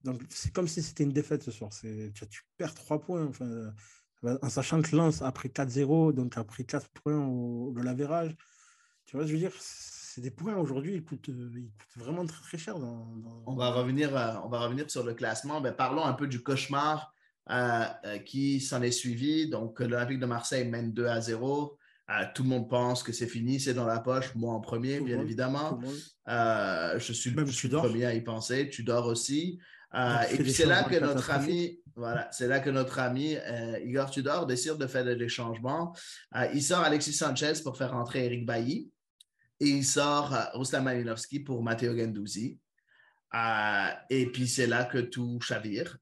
[0.03, 1.71] Donc, c'est comme si c'était une défaite ce soir.
[1.71, 3.25] Tu, tu, perds 3 points.
[3.25, 3.73] Enfin,
[4.23, 8.35] en sachant que Lens a pris 4-0, donc a pris 4 points au, de l'avérage.
[9.05, 12.41] Tu vois, je veux dire, c'est des points aujourd'hui, ils coûtent, ils coûtent vraiment très,
[12.41, 12.75] très cher.
[13.45, 15.61] On, va revenir, euh, on va revenir sur le classement.
[15.61, 17.13] mais ben, parlons un peu du cauchemar
[17.49, 19.49] euh, euh, qui s'en est suivi.
[19.49, 21.77] Donc, l'Olympique de Marseille mène 2 à 0.
[22.33, 24.33] tout le monde pense que c'est fini, c'est dans la poche.
[24.35, 25.79] Moi en premier, bien évidemment.
[26.27, 28.69] je suis, Même je le premier à y penser.
[28.69, 29.59] Tu dors aussi.
[29.97, 33.79] Euh, et puis c'est là que notre ami, voilà, c'est là que notre ami euh,
[33.83, 35.95] Igor Tudor décide de faire des changements.
[36.35, 38.91] Euh, il sort Alexis Sanchez pour faire rentrer Eric Bailly
[39.59, 42.59] et il sort Ruslan Malinowski pour Matteo Gendouzi.
[43.33, 45.97] Euh, et puis c'est là que tout chavire.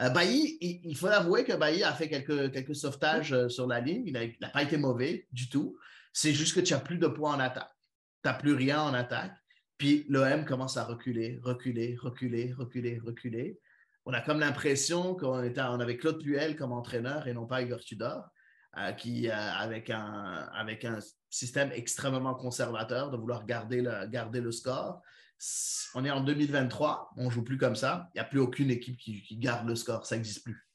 [0.00, 3.80] Euh, Bailly, il, faut avouer que Bailly a fait quelques, quelques sauvetages euh, sur la
[3.80, 4.04] ligne.
[4.06, 5.76] Il n'a pas été mauvais du tout.
[6.12, 7.70] C'est juste que tu n'as plus de poids en attaque.
[8.22, 9.34] Tu n'as plus rien en attaque.
[9.78, 13.58] Puis l'OM commence à reculer, reculer, reculer, reculer, reculer.
[14.04, 17.62] On a comme l'impression qu'on était, on avait Claude Puel comme entraîneur et non pas
[17.62, 18.28] Igor Tudor,
[18.96, 20.98] qui, avec, un, avec un
[21.30, 25.02] système extrêmement conservateur de vouloir garder le, garder le score
[25.94, 28.08] on est en 2023, on joue plus comme ça.
[28.14, 30.66] Il n'y a plus aucune équipe qui, garde le score, ça n'existe plus.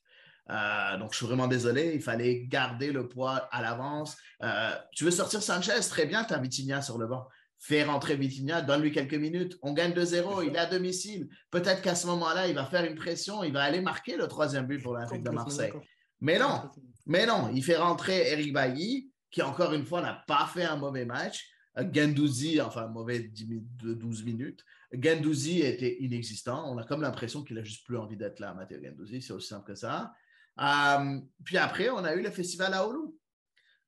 [0.49, 4.17] Euh, donc, je suis vraiment désolé, il fallait garder le poids à l'avance.
[4.41, 7.27] Euh, tu veux sortir Sanchez, très bien, tu as Vitinha sur le banc.
[7.65, 9.57] Fais rentrer Vitinha, donne-lui quelques minutes.
[9.61, 11.29] On gagne 2-0, il est à domicile.
[11.49, 14.67] Peut-être qu'à ce moment-là, il va faire une pression, il va aller marquer le troisième
[14.67, 15.71] but pour l'Olympique de Marseille.
[16.19, 16.69] Mais non,
[17.05, 20.75] mais non, il fait rentrer Eric Bailly, qui encore une fois n'a pas fait un
[20.75, 21.49] mauvais match.
[21.77, 24.65] Gendouzi, enfin mauvais de 12 minutes.
[24.91, 26.69] Gendouzi était inexistant.
[26.69, 29.21] On a comme l'impression qu'il a juste plus envie d'être là, Matteo Gendouzi.
[29.21, 30.13] C'est aussi simple que ça.
[30.59, 33.13] Euh, puis après, on a eu le festival à Oulu.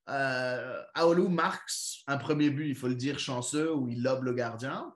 [0.10, 1.70] Euh, Aolu marque
[2.08, 4.94] un premier but, il faut le dire, chanceux, où il lobe le gardien.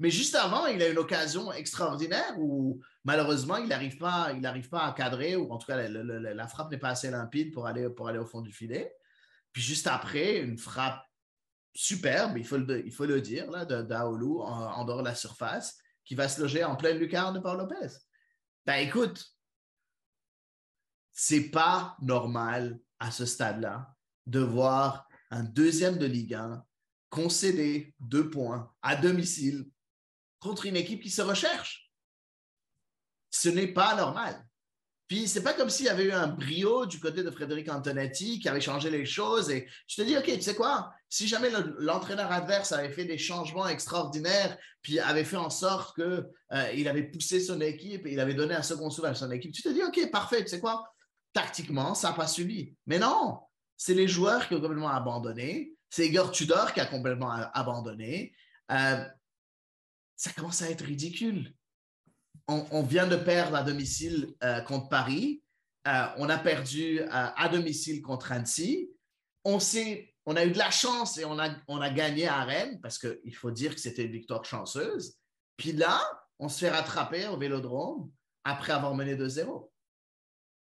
[0.00, 4.86] Mais juste avant, il a une occasion extraordinaire où malheureusement, il n'arrive pas, il pas
[4.86, 8.08] à cadrer, ou en tout cas, la, frappe n'est pas assez limpide pour aller, pour
[8.08, 8.92] aller au fond du filet.
[9.52, 11.04] Puis juste après, une frappe
[11.74, 15.78] superbe, il faut le, il faut le dire, là, d'Aolu en, dehors de la surface,
[16.04, 17.96] qui va se loger en pleine lucarne Paul Lopez.
[18.66, 19.24] Ben écoute,
[21.12, 23.94] c'est pas normal à ce stade-là
[24.26, 26.64] de voir un deuxième de Ligue 1
[27.10, 29.66] concéder deux points à domicile
[30.40, 31.92] contre une équipe qui se recherche.
[33.30, 34.42] Ce n'est pas normal.
[35.06, 38.40] Puis c'est pas comme s'il y avait eu un brio du côté de Frédéric Antonetti
[38.40, 39.50] qui avait changé les choses.
[39.50, 40.90] Et je te dis, OK, tu sais quoi?
[41.10, 46.04] Si jamais l'entraîneur adverse avait fait des changements extraordinaires, puis avait fait en sorte qu'il
[46.04, 49.52] euh, avait poussé son équipe et il avait donné un second souffle à son équipe,
[49.52, 50.82] tu te dis, OK, parfait, tu sais quoi?
[51.34, 52.74] Tactiquement, ça n'a pas suivi.
[52.86, 53.40] Mais non,
[53.76, 55.74] c'est les joueurs qui ont complètement abandonné.
[55.90, 58.34] C'est Igor Tudor qui a complètement abandonné.
[58.72, 59.04] Euh,
[60.16, 61.54] ça commence à être ridicule
[62.48, 65.42] on, vient de perdre à domicile euh, contre Paris.
[65.86, 68.90] Euh, on a perdu à domicile contre Annecy.
[69.44, 69.58] On,
[70.26, 72.98] on a eu de la chance et on a, on a gagné à Rennes parce
[72.98, 75.16] qu'il faut dire que c'était une victoire chanceuse.
[75.56, 76.00] Puis là,
[76.38, 78.10] on se fait rattraper au vélodrome
[78.44, 79.70] après avoir mené 2-0.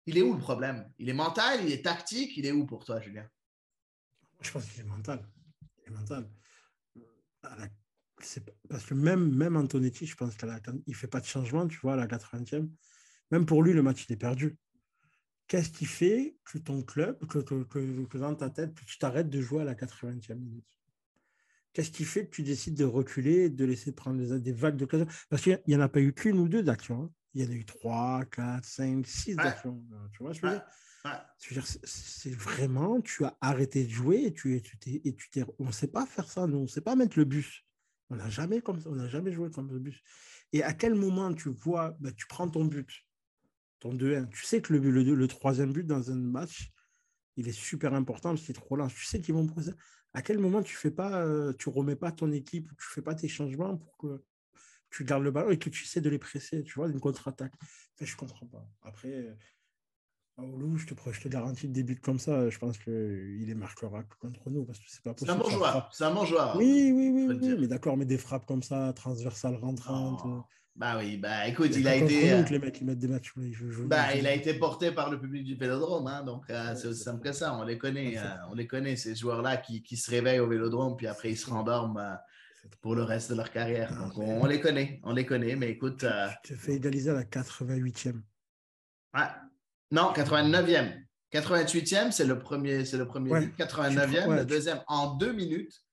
[0.07, 0.91] Il est où le problème?
[0.99, 3.29] Il est mental, il est tactique, il est où pour toi, Julien?
[4.41, 5.27] Je pense qu'il est mental.
[5.79, 6.29] Il est mental
[8.69, 10.49] parce que même, même Antonetti, je pense qu'il
[10.87, 12.69] ne fait pas de changement, tu vois, à la 80e.
[13.31, 14.57] Même pour lui, le match, il est perdu.
[15.47, 19.63] Qu'est-ce qui fait que ton club, que, que, dans ta tête, tu t'arrêtes de jouer
[19.63, 20.79] à la 80e minute?
[21.73, 25.07] Qu'est-ce qui fait que tu décides de reculer, de laisser prendre des, vagues de d'occasion
[25.29, 27.05] Parce qu'il n'y en a pas eu qu'une ou deux d'actions.
[27.05, 27.13] Hein.
[27.35, 29.83] Il y en a eu trois, quatre, cinq, six d'actions.
[30.13, 31.67] Tu vois, je veux dire?
[31.85, 34.63] C'est vraiment, tu as arrêté de jouer et tu, et
[35.05, 37.19] et tu t'es, on ne sait pas faire ça, nous, on ne sait pas mettre
[37.19, 37.65] le bus.
[38.11, 40.03] On n'a jamais, comme on jamais joué comme le but.
[40.53, 42.91] Et à quel moment tu vois, bah, tu prends ton but,
[43.79, 44.29] ton 2-1.
[44.29, 46.71] Tu sais que le, le, le, troisième but dans un match,
[47.37, 48.95] il est super important parce qu'il est trop large.
[48.95, 49.73] Tu sais qu'ils vont poser.
[50.13, 53.15] À quel moment tu fais pas, euh, tu remets pas ton équipe, tu fais pas
[53.15, 54.25] tes changements pour que
[54.91, 57.53] tu gardes le ballon et que tu sais de les presser, tu vois, d'une contre-attaque.
[58.01, 58.67] Je je comprends pas.
[58.83, 59.37] Après,
[60.43, 64.03] Oulu, je te, je te garantis des buts comme ça, je pense qu'il les marquera
[64.21, 65.31] contre nous parce que c'est pas possible.
[65.31, 65.91] C'est un bon joueur.
[65.93, 66.57] C'est un bon joueur.
[66.57, 70.23] Oui, oui, oui, oui mais d'accord, mais des frappes comme ça, transversales, rentrantes.
[70.25, 70.41] Euh,
[70.77, 72.31] bah oui, bah écoute, il a été.
[72.31, 73.35] Nous, euh, les mecs, ils mettent des matchs.
[73.85, 77.03] bah, il a été porté par le public du Vélodrome, hein, donc euh, c'est aussi
[77.03, 77.55] simple que ça.
[77.55, 78.17] On les connaît,
[78.51, 81.51] on les connaît ces joueurs-là qui, qui, se réveillent au Vélodrome puis après ils se
[81.51, 82.19] rendorment
[82.81, 83.97] pour le reste de leur carrière.
[83.97, 86.05] Donc on, les connaît, on les connaît, mais écoute.
[86.45, 88.21] Tu te fais égaliser à la 88e.
[89.15, 89.23] Ouais.
[89.91, 91.05] Non, 89e.
[91.33, 93.59] 88e, c'est le premier, c'est le premier but.
[93.59, 94.83] 89e, le deuxième.
[94.87, 95.85] En deux minutes,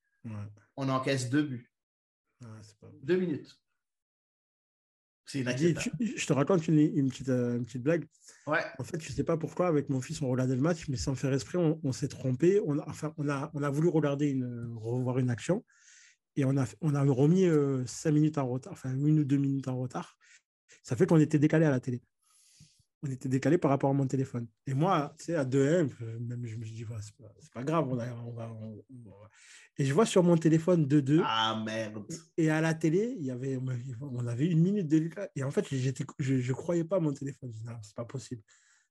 [0.75, 1.71] on encaisse deux buts.
[3.03, 3.59] Deux minutes.
[5.25, 8.05] C'est Je te raconte une, petite, euh, une petite blague.
[8.45, 8.63] Ouais.
[8.79, 10.95] En fait, je ne sais pas pourquoi, avec mon fils, on regardait le match, mais
[10.95, 12.61] sans faire esprit, on, s'est trompé.
[12.65, 15.65] On a, enfin, on a, on a voulu regarder une, revoir une action
[16.37, 19.37] et on a, on a remis euh, cinq minutes en retard, enfin une ou deux
[19.37, 20.17] minutes en retard.
[20.83, 22.01] Ça fait qu'on était décalé à la télé
[23.03, 24.47] on était décalé par rapport à mon téléphone.
[24.65, 27.95] Et moi, tu sais, à 2M, même je me dis, c'est pas, pas, grave, on,
[28.31, 28.51] va,
[29.77, 31.21] Et je vois sur mon téléphone 2-2.
[31.23, 32.05] Ah merde.
[32.37, 33.59] Et à la télé, il y avait,
[34.01, 37.51] on avait une minute de Et en fait, je ne croyais pas à mon téléphone.
[37.53, 38.41] Je dis, non, c'est pas possible.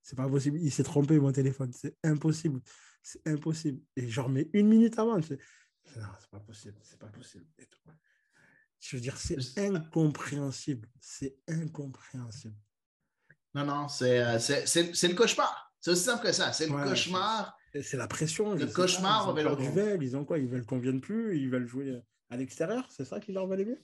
[0.02, 0.58] C'est pas possible.
[0.60, 1.72] Il s'est trompé, mon téléphone.
[1.72, 2.60] C'est impossible.
[3.02, 3.80] C'est impossible.
[3.96, 5.18] Et genre, mais une minute avant,
[5.96, 6.76] non, c'est pas possible.
[6.82, 7.46] C'est pas possible.
[8.80, 10.88] Je veux dire, c'est incompréhensible.
[11.00, 12.56] C'est incompréhensible.
[13.54, 15.72] Non, non, c'est le cauchemar.
[15.80, 16.52] C'est aussi simple que ça.
[16.52, 17.56] C'est le cauchemar.
[17.82, 18.54] C'est la pression.
[18.54, 20.38] Le cauchemar ils ont Ils ont quoi?
[20.38, 23.64] Ils veulent qu'on vienne plus Ils veulent jouer à l'extérieur C'est ça qui leur valait
[23.64, 23.82] mieux?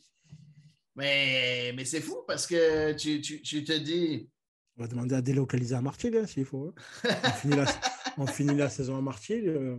[0.94, 4.28] Mais, mais c'est fou parce que tu, tu, tu, te dis.
[4.76, 6.74] On va demander à délocaliser à Martil hein, s'il faut.
[7.04, 7.14] Hein.
[7.24, 7.64] on, finit la,
[8.18, 9.78] on, finit la, saison à Martil euh,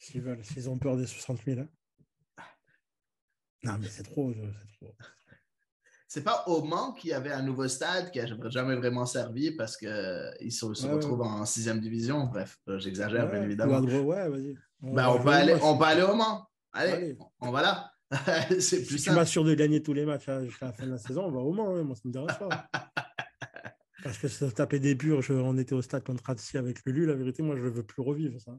[0.00, 1.60] s'ils veulent, s'ils ont peur des 60 000.
[1.60, 1.68] Hein.
[3.62, 4.32] Non, mais c'est trop.
[4.32, 4.94] C'est trop.
[6.08, 9.52] C'est pas au Mans qu'il y avait un nouveau stade qui n'a jamais vraiment servi
[9.52, 12.24] parce qu'ils se, se retrouvent en sixième division.
[12.24, 13.78] Bref, euh, j'exagère, bien évidemment.
[13.78, 14.56] Ouais, vas-y.
[14.82, 16.48] On, ben, on, peut aller, on peut aller au Mans.
[16.72, 17.92] Allez, on va là.
[18.58, 20.98] c'est plus si tu m'assures de gagner tous les matchs jusqu'à la fin de la
[20.98, 21.76] saison, on va au Mans.
[21.76, 22.68] Hein, moi, ça me dérange pas.
[24.02, 27.06] Parce que ça taper des purges, on était au stade contre Ratsi avec Lulu.
[27.06, 28.58] La vérité, moi, je ne veux plus revivre ça.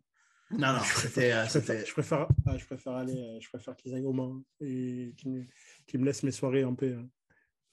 [0.58, 1.32] Non, non, c'était.
[1.32, 5.14] Je, préfère, je, préfère, ah, je préfère aller, je préfère qu'ils aillent au Mans et
[5.18, 6.96] qu'ils me, laissent mes soirées en paix.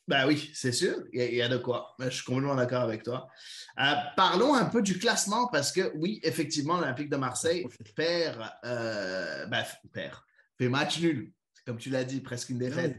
[0.07, 1.95] Ben oui, c'est sûr, il y, a, de quoi.
[1.99, 3.29] Je suis complètement d'accord avec toi.
[3.79, 9.45] Euh, parlons un peu du classement parce que oui, effectivement, l'Olympique de Marseille perd, euh,
[9.47, 10.17] ben, perd,
[10.57, 11.31] fait match nul
[11.69, 12.99] comme tu l'as dit, presque une défaite.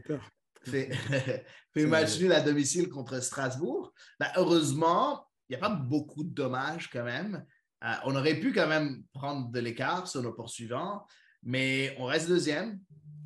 [0.62, 0.92] fait,
[1.74, 3.92] fait match nul à domicile contre Strasbourg.
[4.20, 7.44] Ben, heureusement, il n'y a pas beaucoup de dommages quand même.
[7.84, 11.06] Euh, on aurait pu quand même prendre de l'écart sur nos poursuivants,
[11.42, 12.80] mais on reste deuxième,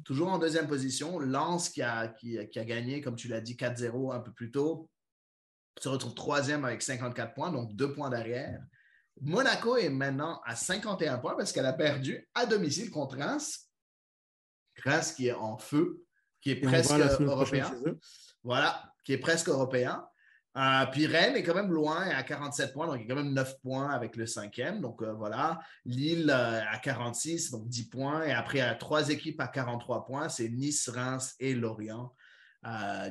[0.04, 1.18] toujours en deuxième position.
[1.18, 4.88] Lens qui a, qui, a gagné, comme tu l'as dit, 4-0 un peu plus tôt,
[5.80, 8.60] se retrouve troisième avec 54 points, donc deux points derrière.
[9.20, 13.70] Monaco est maintenant à 51 points parce qu'elle a perdu à domicile contre Reims
[14.82, 16.04] Reims qui est en feu,
[16.40, 17.72] qui est presque européen.
[18.42, 20.06] Voilà, qui est presque européen.
[20.56, 23.22] Euh, puis Rennes est quand même loin à 47 points, donc il y a quand
[23.22, 24.80] même 9 points avec le cinquième.
[24.80, 28.22] Donc euh, voilà, Lille euh, à 46, donc 10 points.
[28.22, 32.14] Et après, il y a trois équipes à 43 points, c'est Nice, Reims et Lorient.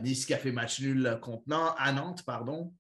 [0.02, 1.44] nice qui a fait match nul contre
[1.78, 2.74] à Nantes, pardon.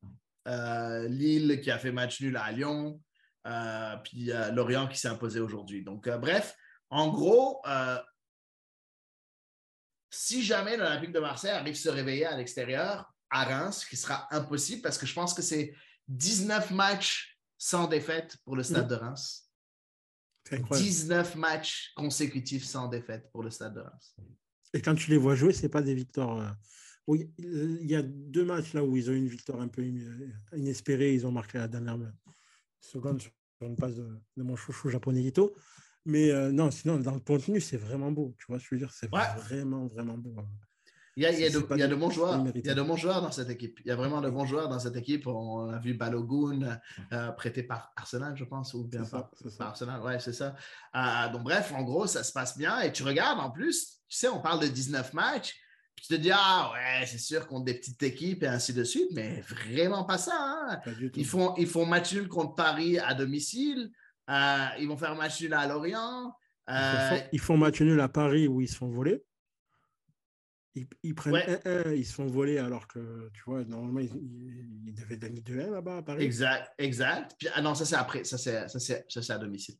[0.45, 3.01] Lille qui a fait match nul à Lyon.
[4.03, 5.83] puis Lorient qui s'est imposé aujourd'hui.
[5.83, 6.55] Donc bref,
[6.89, 7.61] en gros,
[10.09, 13.97] si jamais l'Olympique de Marseille arrive à se réveiller à l'extérieur, à Reims, ce qui
[13.97, 15.73] sera impossible parce que je pense que c'est
[16.07, 19.49] 19 matchs sans défaite pour le stade de Reims.
[20.71, 24.15] 19 matchs consécutifs sans défaite pour le stade de Reims.
[24.73, 26.37] Et quand tu les vois jouer, ce n'est pas des victoires.
[26.37, 26.51] Euh,
[27.07, 29.83] oui, il y a deux matchs là où ils ont eu une victoire un peu
[30.55, 31.13] inespérée.
[31.13, 31.97] Ils ont marqué la dernière
[32.79, 35.55] seconde sur une passe de, mon chouchou japonais Ito.
[36.05, 38.35] Mais euh, non, sinon, dans le contenu, c'est vraiment beau.
[38.37, 40.35] Tu vois, je veux dire, c'est vraiment, vraiment beau.
[41.15, 42.43] Il y a, il y a, de, il y a de, bons joueurs.
[42.55, 43.79] Il y a de bons joueurs dans cette équipe.
[43.85, 45.27] Il y a vraiment de bons joueurs dans cette équipe.
[45.27, 46.79] On a vu Balogun
[47.11, 50.01] euh, prêté par Arsenal, je pense, ou bien par, Arsenal.
[50.01, 50.55] Ouais, c'est ça.
[50.95, 52.81] Euh, donc, bref, en gros, ça se passe bien.
[52.81, 55.55] Et tu regardes, en plus, tu sais, on parle de 19 matchs.
[55.95, 58.83] Puis tu te dis, ah ouais, c'est sûr contre des petites équipes et ainsi de
[58.83, 60.33] suite, mais vraiment pas ça.
[60.35, 60.79] Hein.
[61.15, 63.91] ils, font, ils font match nul contre Paris à domicile.
[64.29, 66.33] Euh, ils vont faire match nul à Lorient.
[66.69, 69.23] Euh, ils font match nul à Paris où ils se font voler.
[70.75, 75.41] Ils, prennent 1-1, ils se font voler alors que, tu vois, normalement, ils, devaient gagner
[75.41, 76.23] 2-1 là-bas à Paris.
[76.23, 77.35] Exact, exact.
[77.37, 79.75] Puis, ah non, ça c'est après, ça c'est à domicile.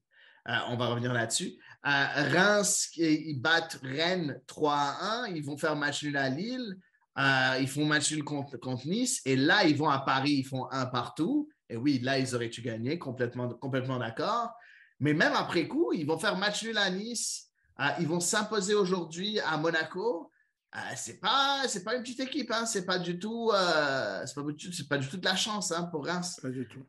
[0.48, 1.54] Euh, on va revenir là-dessus.
[1.84, 5.34] Reims, ils battent Rennes 3-1.
[5.36, 6.78] Ils vont faire match nul à Lille.
[7.18, 9.22] ils font match nul contre, contre, Nice.
[9.26, 11.50] Et là, ils vont à Paris, ils font un partout.
[11.70, 14.54] Et oui, là, ils auraient dû gagner, complètement, complètement d'accord.
[15.00, 17.50] Mais même après coup, ils vont faire match nul à Nice.
[17.80, 20.32] Euh, ils vont s'imposer aujourd'hui à Monaco.
[20.76, 22.66] Euh, c'est pas c'est pas une petite équipe hein.
[22.66, 24.42] c'est pas du tout euh, c'est pas,
[24.90, 26.40] pas, du tout de la chance hein, pour Reims.
[26.42, 26.84] Pas du tout.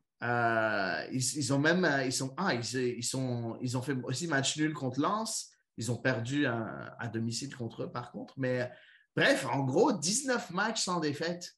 [1.12, 5.00] Ils, ont même ils sont ah, ils, sont ils ont fait aussi match nul contre
[5.00, 5.50] Lens.
[5.76, 8.34] Ils ont perdu à, à domicile contre eux par contre.
[8.38, 8.70] Mais
[9.14, 11.56] bref en gros 19 matchs sans défaite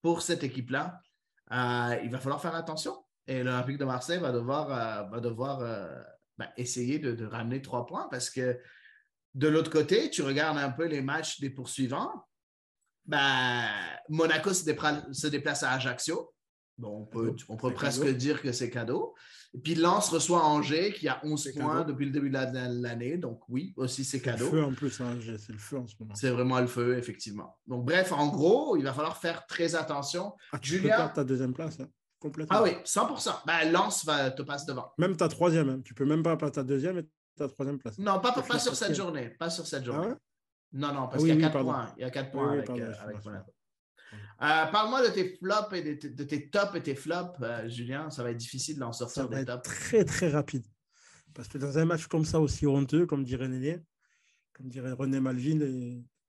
[0.00, 1.00] pour cette équipe là
[1.52, 2.96] euh, il va falloir faire attention.
[3.26, 6.00] Et l'Olympique de Marseille va devoir, euh, va devoir euh,
[6.38, 8.58] ben, essayer de, ramener trois points parce que
[9.34, 12.10] de l'autre côté, tu regardes un peu les matchs des poursuivants.
[13.06, 13.64] Ben,
[14.08, 14.64] Monaco se
[15.28, 16.32] déplace, à Ajaccio.
[16.78, 17.08] Bon,
[17.48, 19.14] on peut, presque dire que c'est cadeau.
[19.54, 23.18] Et puis Lens reçoit Angers qui a 11 points depuis le début de l'année.
[23.18, 24.46] Donc oui, aussi c'est cadeau.
[24.46, 26.14] C'est le feu en plus, Angers, c'est le feu en ce moment.
[26.14, 27.58] C'est vraiment le feu, effectivement.
[27.66, 30.34] Donc bref, en gros, il va falloir faire très attention.
[30.52, 30.82] Ah, tu Julien...
[30.82, 31.88] peux perdre ta deuxième place, hein,
[32.18, 32.56] complètement.
[32.58, 33.44] Ah oui, 100%.
[33.46, 34.92] Ben, Lens va te passer devant.
[34.96, 35.80] Même ta troisième, hein.
[35.84, 37.06] tu peux même pas perdre ta deuxième et
[37.36, 37.98] ta troisième place.
[37.98, 39.30] Non, pas, pas, sur cette journée.
[39.38, 40.12] Pas sur cette journée.
[40.12, 40.18] Ah
[40.72, 41.92] non, non, parce qu'il y a 4 points.
[41.96, 46.24] Il y a 4 points avec, euh, avec euh, parle-moi de tes flops et de,
[46.24, 48.10] tes tops et tes flops, euh, Julien.
[48.10, 50.66] Ça va être difficile d'en sortir ça va être Très, très rapide.
[51.34, 53.80] Parce que dans un match comme ça, aussi honteux, comme dirait Néné,
[54.52, 55.60] comme dirait René Malvin,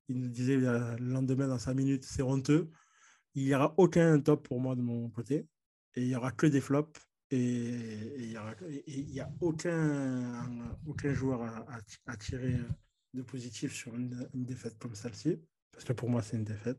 [0.10, 2.70] il nous disait le lendemain dans 5 minutes, c'est honteux.
[3.36, 5.47] Il n'y aura aucun top pour moi de mon côté.
[5.95, 6.99] Et il n'y aura que des flops.
[7.34, 8.29] Et
[8.86, 11.41] il n'y a aucun, aucun joueur
[12.05, 12.57] à, tirer
[13.15, 15.41] de positif sur une, défaite comme celle-ci.
[15.71, 16.77] Parce que pour moi, c'est une défaite.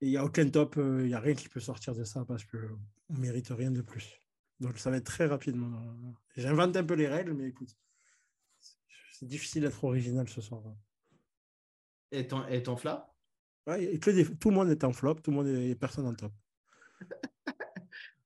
[0.00, 2.04] Et il n'y a aucun top, euh, il n'y a rien qui peut sortir de
[2.04, 2.78] ça parce qu'on
[3.10, 4.20] ne mérite rien de plus.
[4.60, 5.82] Donc ça va être très rapidement.
[6.36, 7.76] J'invente un peu les règles, mais écoute,
[9.10, 10.62] c'est difficile d'être original ce soir.
[12.12, 13.00] Et ton, et ton flop?
[13.66, 16.32] Ouais, Tout le monde est en flop, tout le monde est personne en top.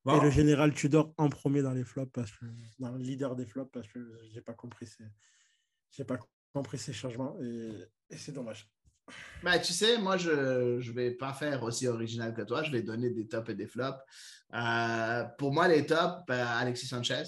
[0.06, 2.44] Et le général Tudor en premier dans les flops, parce que,
[2.78, 4.00] dans le leader des flops, parce que
[4.32, 5.04] j'ai pas compris ces,
[5.90, 6.18] j'ai pas
[6.52, 8.68] compris ces changements et, c'est dommage.
[9.42, 12.62] Ben, tu sais, moi, je ne vais pas faire aussi original que toi.
[12.62, 13.98] Je vais donner des tops et des flops.
[14.54, 17.24] Euh, pour moi, les tops, ben, Alexis Sanchez,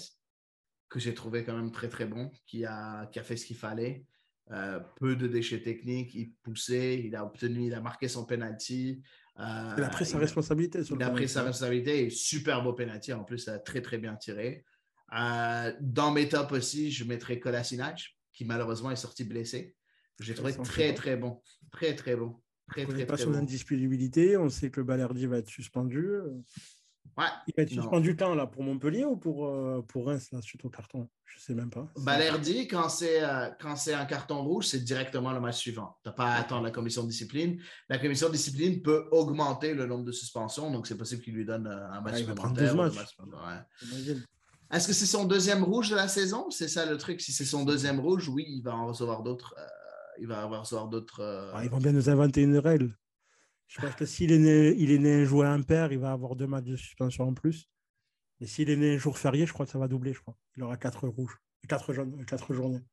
[0.89, 3.57] que j'ai trouvé quand même très, très bon, qui a, qui a fait ce qu'il
[3.57, 4.05] fallait.
[4.51, 9.01] Euh, peu de déchets techniques, il poussait, il a obtenu, il a marqué son penalty.
[9.39, 10.79] Euh, il a pris sa responsabilité.
[10.79, 13.13] il a pris sa responsabilité et super beau penalty.
[13.13, 14.63] En plus, a très, très bien tiré.
[15.17, 19.75] Euh, dans mes tops aussi, je mettrais Kolasinac, qui malheureusement est sorti blessé.
[20.19, 21.41] J'ai trouvé très, très bon.
[21.71, 22.41] Très, très bon.
[22.69, 24.37] Très, on très, pas son indisponibilité.
[24.37, 26.09] On sait que Balerdi va être suspendu.
[27.17, 30.41] Ouais, il va être suspendu quand là Pour Montpellier ou pour, euh, pour Reims, là,
[30.41, 31.07] suite au carton?
[31.25, 31.87] Je ne sais même pas.
[31.97, 35.97] Balerdi, quand c'est euh, quand c'est un carton rouge, c'est directement le match suivant.
[36.03, 37.61] Tu n'as pas à attendre la commission de discipline.
[37.89, 41.45] La commission de discipline peut augmenter le nombre de suspensions, donc c'est possible qu'il lui
[41.45, 43.17] donne euh, un match ouais, il va prendre 12 matchs.
[44.71, 46.49] Est-ce que c'est son deuxième rouge de la saison?
[46.49, 47.21] C'est ça le truc.
[47.21, 49.55] Si c'est son deuxième rouge, oui, il va en recevoir d'autres.
[50.19, 51.53] il va en recevoir d'autres.
[51.63, 52.93] ils vont bien nous inventer une règle.
[53.67, 56.35] Je pense que s'il est né, il est né un jour impair, il va avoir
[56.35, 57.69] deux matchs de suspension en plus.
[58.39, 60.37] Et s'il est né un jour férié, je crois que ça va doubler, je crois.
[60.55, 62.83] Il aura quatre rouges, quatre, jaunes, quatre journées.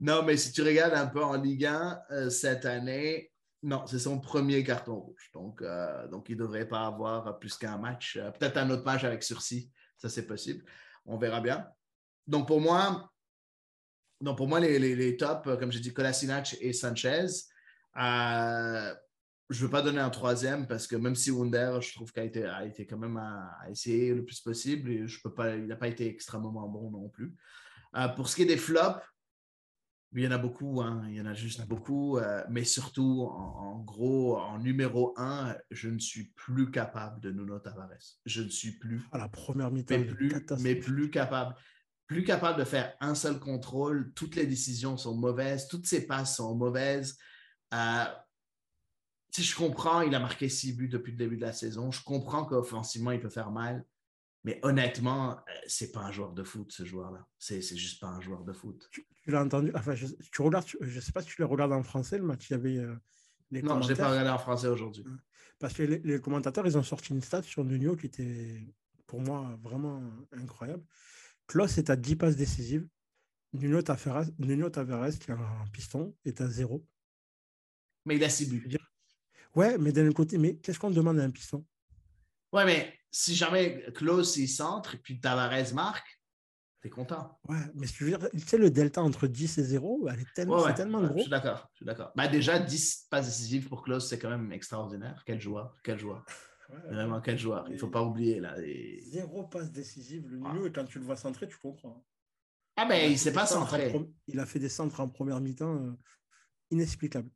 [0.00, 3.98] Non, mais si tu regardes un peu en Ligue 1 euh, cette année, non, c'est
[3.98, 5.30] son premier carton rouge.
[5.32, 8.16] Donc, euh, donc il ne devrait pas avoir plus qu'un match.
[8.16, 9.72] Euh, peut-être un autre match avec sursis.
[9.96, 10.64] Ça, c'est possible.
[11.06, 11.66] On verra bien.
[12.28, 13.10] Donc, pour moi,
[14.20, 17.26] donc pour moi les, tops, comme j'ai dit, Kolasinac et Sanchez
[19.50, 22.22] je ne veux pas donner un troisième parce que même si Wunder, je trouve qu'il
[22.22, 25.56] a été, a été quand même à, essayer le plus possible et je peux pas,
[25.56, 27.34] il n'a pas été extrêmement bon non plus.
[27.96, 29.00] Euh, pour ce qui est des flops,
[30.12, 33.28] il y en a beaucoup, hein, il y en a juste beaucoup, euh, mais surtout
[33.30, 38.18] en, gros, en numéro un, je ne suis plus capable de Nuno Tavares.
[38.24, 39.02] Je ne suis plus.
[39.12, 41.54] À la première mi-temps, mais plus, mais plus capable.
[42.06, 44.12] Plus capable de faire un seul contrôle.
[44.14, 47.18] Toutes les décisions sont mauvaises, toutes ses passes sont mauvaises.
[47.74, 48.04] Euh,
[49.30, 51.90] si je comprends, il a marqué six buts depuis le début de la saison.
[51.90, 53.84] Je comprends qu'offensivement, il peut faire mal.
[54.44, 57.26] Mais honnêtement, euh, c'est pas un joueur de foot, ce joueur-là.
[57.38, 58.88] C'est, juste pas un joueur de foot.
[58.90, 59.70] Tu, l'as entendu?
[59.74, 62.48] Enfin, je, tu regardes, je sais pas si tu le regardes en français, le match.
[62.48, 62.94] Il y avait euh,
[63.50, 65.04] Non, je l'ai pas regardé en français aujourd'hui.
[65.58, 68.64] Parce que les, commentateurs, ils ont sorti une stat sur Nuno qui était,
[69.06, 70.02] pour moi, vraiment
[70.32, 70.84] incroyable.
[71.48, 72.86] Klaus est à 10 passes décisives.
[73.52, 76.86] Nuno Tavares, Nuno Tavares qui a un piston, est à zéro.
[78.04, 78.78] Mais il a 6 buts.
[79.58, 81.66] Ouais, mais d'un côté, mais qu'est-ce qu'on demande à un piston?
[82.52, 86.22] Ouais, mais si jamais Klaus il centre et puis Tavares marque,
[86.80, 87.40] t'es content.
[87.48, 90.32] Ouais, mais tu veux dire, tu sais, le delta entre 10 et 0, elle est
[90.32, 91.16] tellement, c'est tellement gros.
[91.16, 92.12] Je suis d'accord, je suis d'accord.
[92.14, 95.24] Bah, déjà, 10 passes décisives pour Klaus, c'est quand même extraordinaire.
[95.26, 96.24] Quel joueur, quel joueur.
[96.88, 97.64] Vraiment, quel joueur.
[97.66, 98.38] Il ne faut pas oublier.
[98.38, 98.54] là.
[99.10, 102.06] Zéro passe décisive, le milieu, et quand tu le vois centrer, tu comprends.
[102.76, 103.92] Ah, mais il ne s'est pas centré.
[104.28, 105.98] Il a fait des centres en première mi-temps euh,
[106.70, 107.30] inexplicables.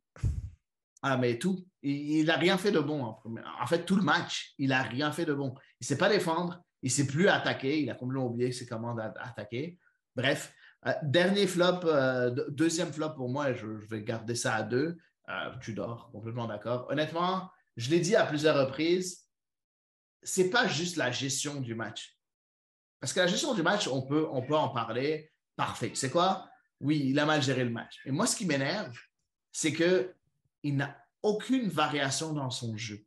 [1.03, 1.67] Ah, mais tout.
[1.81, 3.03] Il n'a rien fait de bon.
[3.03, 5.53] En, fait, tout le match, il n'a rien fait de bon.
[5.81, 6.63] Il ne sait pas défendre.
[6.81, 7.81] Il ne sait plus attaquer.
[7.81, 9.77] Il a complètement oublié ses commandes à, attaquer.
[10.15, 10.53] Bref,
[10.87, 14.97] euh, dernier flop, euh, deuxième flop pour moi, je, vais garder ça à deux.
[15.27, 16.87] Euh, tu dors, complètement d'accord.
[16.89, 19.27] Honnêtement, je l'ai dit à plusieurs reprises,
[20.21, 22.17] c'est pas juste la gestion du match.
[23.01, 25.29] Parce que la gestion du match, on peut, on peut en parler.
[25.57, 25.91] Parfait.
[25.95, 26.47] C'est quoi?
[26.79, 27.99] Oui, il a mal géré le match.
[28.05, 28.97] Et moi, ce qui m'énerve,
[29.51, 30.13] c'est que
[30.63, 33.05] il n'a aucune variation dans son jeu.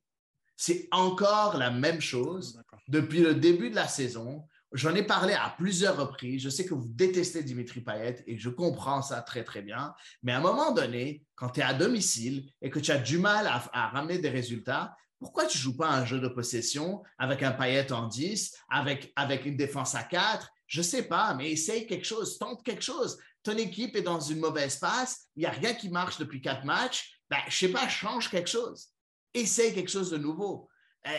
[0.57, 4.47] C'est encore la même chose depuis le début de la saison.
[4.73, 6.43] J'en ai parlé à plusieurs reprises.
[6.43, 9.95] Je sais que vous détestez Dimitri Payet et je comprends ça très, très bien.
[10.23, 13.19] Mais à un moment donné, quand tu es à domicile et que tu as du
[13.19, 17.43] mal à, ramener des résultats, pourquoi tu ne joues pas un jeu de possession avec
[17.43, 21.53] un Payet en 10, avec, avec une défense à 4 Je ne sais pas, mais
[21.53, 23.19] essaye quelque chose, tente quelque chose.
[23.43, 26.65] Ton équipe est dans une mauvaise passe, il n'y a rien qui marche depuis quatre
[26.65, 28.89] matchs ben, je sais pas, change quelque chose.
[29.35, 30.69] Essaye quelque chose de nouveau.
[31.05, 31.15] Je euh,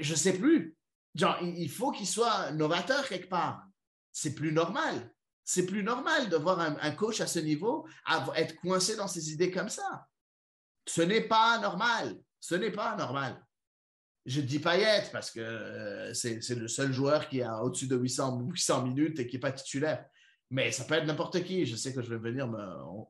[0.00, 0.76] je sais plus.
[1.42, 3.64] Il faut qu'il soit novateur quelque part.
[4.12, 5.12] C'est plus normal.
[5.44, 7.86] C'est plus normal de voir un, coach à ce niveau
[8.36, 10.06] être coincé dans ses idées comme ça.
[10.86, 12.16] Ce n'est pas normal.
[12.38, 13.42] Ce n'est pas normal.
[14.26, 18.40] Je dis Payet parce que euh, c'est le seul joueur qui a au-dessus de 800,
[18.40, 20.04] 800 minutes et qui n'est pas titulaire.
[20.50, 21.66] Mais ça peut être n'importe qui.
[21.66, 22.46] Je sais que je vais venir,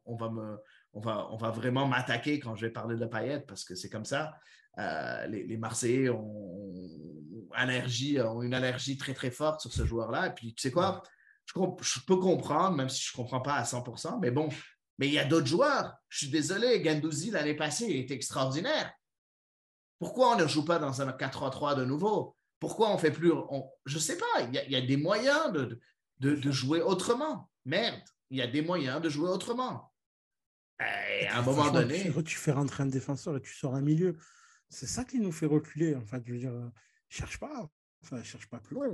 [0.04, 0.56] on, va me,
[0.92, 3.90] on, va, on va vraiment m'attaquer quand je vais parler de Payet parce que c'est
[3.90, 4.34] comme ça.
[4.78, 10.28] Euh, les, Marseillais ont, allergie, ont une allergie très très forte sur ce joueur-là.
[10.28, 11.02] Et puis, tu sais quoi,
[11.46, 14.48] je, peux comprendre, même si je ne comprends pas à 100%, mais bon,
[14.98, 15.94] mais il y a d'autres joueurs.
[16.08, 18.92] Je suis désolé, Gandouzi l'année passée il était extraordinaire.
[19.98, 22.36] Pourquoi on ne joue pas dans un 4-3-3 de nouveau?
[22.60, 23.32] Pourquoi on fait plus.
[23.84, 25.80] je ne sais pas, il y, a, des moyens de,
[26.18, 27.48] de, jouer autrement.
[27.64, 29.92] Merde, il y a des moyens de jouer autrement.
[30.80, 32.12] Et à un moment donné.
[32.24, 34.16] Tu fais rentrer un défenseur et tu sors un milieu.
[34.68, 35.96] C'est ça qui nous fait reculer.
[35.96, 36.52] En fait, je veux dire,
[37.08, 37.70] cherche pas.
[38.02, 38.88] Enfin, cherche pas plus loin.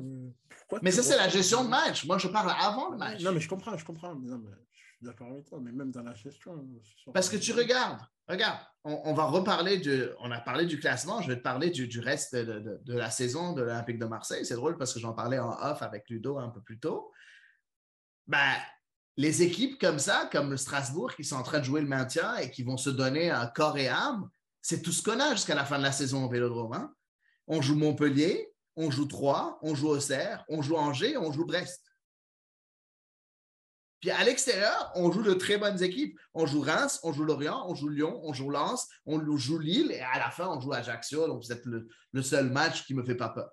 [0.83, 2.07] mais ça, c'est la gestion de match.
[2.07, 3.23] Moi, je parle avant le match.
[3.23, 4.15] Non, mais je comprends, je comprends.
[4.15, 4.31] Mais
[4.71, 6.67] je suis d'accord avec toi, mais même dans la gestion.
[7.13, 10.05] Parce que tu regardes, regarde, on, va reparler du.
[10.21, 13.53] On a parlé du classement, je vais te parler du, reste de, de, la saison
[13.53, 14.47] de l'Olympique de Marseille.
[14.47, 17.13] C'est drôle parce que j'en parlais en off avec Ludo un peu plus tôt.
[18.27, 18.55] Ben,
[19.17, 22.37] les équipes comme ça, comme le Strasbourg, qui sont en train de jouer le maintien
[22.37, 24.29] et qui vont se donner un corps et âme,
[24.61, 26.73] c'est tout ce qu'on a jusqu'à la fin de la saison au Vélodrome.
[26.73, 26.95] Hein.
[27.47, 31.83] On joue Montpellier, on joue Troyes, on joue Auxerre, on joue Angers, on joue Brest.
[34.01, 36.19] Puis à l'extérieur, on joue de très bonnes équipes.
[36.35, 39.93] On joue Reims, on joue Lorient, on joue Lyon, on joue Lens, on joue Lille
[39.93, 41.27] et à la fin, on joue Ajaccio.
[41.27, 43.49] Donc, c'est le, le seul match qui ne me fait pas peur.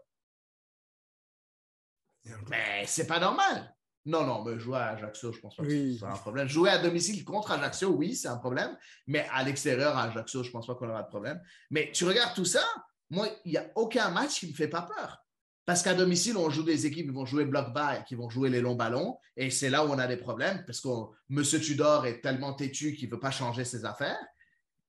[2.49, 3.73] Mais c'est pas normal.
[4.05, 6.47] Non, non, mais jouer à Ajaccio, je pense pas que c'est un problème.
[6.47, 8.75] Jouer à domicile contre Ajaccio, oui, c'est un problème.
[9.07, 11.39] Mais à l'extérieur, à Ajaccio, je pense pas qu'on aura de problème.
[11.69, 12.63] Mais tu regardes tout ça,
[13.11, 15.23] moi, il n'y a aucun match qui me fait pas peur.
[15.65, 18.49] Parce qu'à domicile, on joue des équipes qui vont jouer block bas qui vont jouer
[18.49, 19.19] les longs ballons.
[19.37, 20.89] Et c'est là où on a des problèmes parce que
[21.29, 21.43] M.
[21.43, 24.19] Tudor est tellement têtu qu'il ne veut pas changer ses affaires.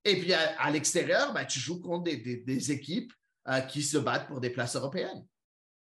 [0.05, 3.13] Et puis à, l'extérieur, ben, tu joues contre des, équipes
[3.49, 5.25] euh, qui se battent pour des places européennes.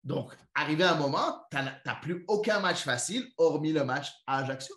[0.04, 4.40] Donc, arrivé à un moment, tu n'as plus aucun match facile, hormis le match à
[4.40, 4.76] Ajaccio.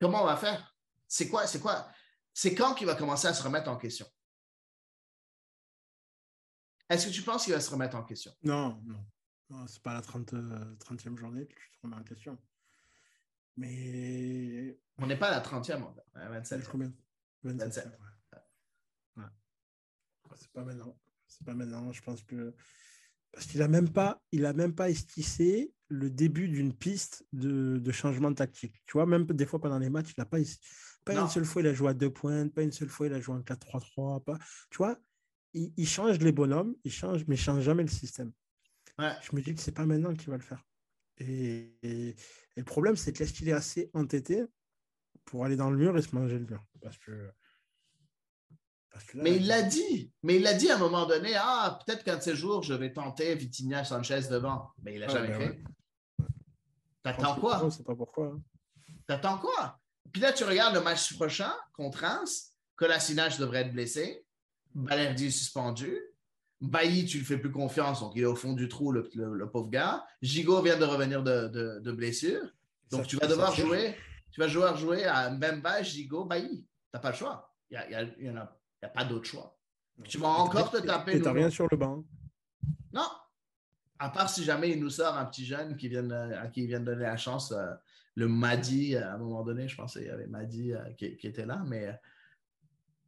[0.00, 0.76] Comment on va faire?
[1.08, 1.46] C'est quoi?
[1.46, 1.88] C'est quoi?
[2.32, 4.06] C'est quand qu'il va commencer à se remettre en question?
[6.88, 8.32] Est-ce que tu penses qu'il va se remettre en question?
[8.42, 9.04] Non, non.
[9.50, 12.38] non Ce n'est pas la 30, e euh, journée que tu te remets en question.
[13.56, 14.78] Mais.
[14.98, 15.84] On n'est pas à la 30e,
[16.14, 16.68] 27.
[16.68, 16.92] Combien?
[17.42, 17.86] 27.
[19.16, 19.24] Ouais.
[20.36, 20.98] C'est pas maintenant.
[21.26, 21.92] C'est pas maintenant.
[21.92, 22.54] Je pense que
[23.32, 27.78] parce qu'il n'a même, pas, il a même pas esquissé le début d'une piste de,
[27.78, 28.74] de, changement tactique.
[28.86, 30.38] Tu vois, même des fois pendant les matchs, il n'a pas,
[31.04, 33.14] pas une seule fois il a joué à deux pointes, pas une seule fois il
[33.14, 34.24] a joué en 4-3-3.
[34.24, 34.38] Pas,
[34.70, 34.98] tu vois,
[35.54, 38.32] il, il, change les bonhommes, il change, mais il ne change jamais le système.
[38.98, 40.64] Je me dis que ce n'est pas maintenant qu'il va le faire.
[41.18, 42.14] Et, et,
[42.56, 44.44] le problème, c'est que est-ce qu'il est assez entêté
[45.24, 46.64] pour aller dans le mur et se manger le mur?
[46.80, 47.30] Parce que
[49.14, 50.12] mais il l'a dit.
[50.22, 52.74] Mais il l'a dit à un moment donné, ah, peut-être qu'un de ces jours, je
[52.74, 54.70] vais tenter Vitinha Sanchez devant.
[54.82, 55.62] Mais il n'a jamais ben fait.
[57.02, 57.58] T'attends quoi?
[57.60, 58.26] Je ne sais pas pourquoi.
[58.26, 58.40] Hein.
[59.06, 59.78] T'attends quoi?
[60.12, 62.52] Puis là, tu regardes le match prochain contre Reims.
[62.76, 64.24] Colassinage devrait être blessé.
[64.74, 65.98] Balerdi est suspendu.
[66.60, 69.10] Bailly, tu ne lui fais plus confiance, donc il est au fond du trou, le,
[69.50, 70.06] pauvre gars.
[70.22, 71.48] Gigot vient de revenir de,
[71.80, 72.40] de, blessure.
[72.90, 73.96] Donc tu vas devoir jouer.
[74.30, 76.64] Tu vas devoir jouer à Mbemba, Gigot, Bailly.
[76.64, 77.52] Tu n'as pas le choix.
[77.68, 79.56] Il y, y, en a n'y a pas d'autre choix.
[80.04, 81.12] Tu vas encore te taper.
[81.12, 82.04] Tu n'as rien sur le banc.
[82.92, 83.08] Non.
[83.98, 86.66] À part si jamais il nous sort un petit jeune qui vient, à qui il
[86.66, 87.72] vient de donner la chance, euh,
[88.16, 91.46] le Madi, à un moment donné, je pensais qu'il y avait Madi euh, qui, était
[91.46, 91.94] là, mais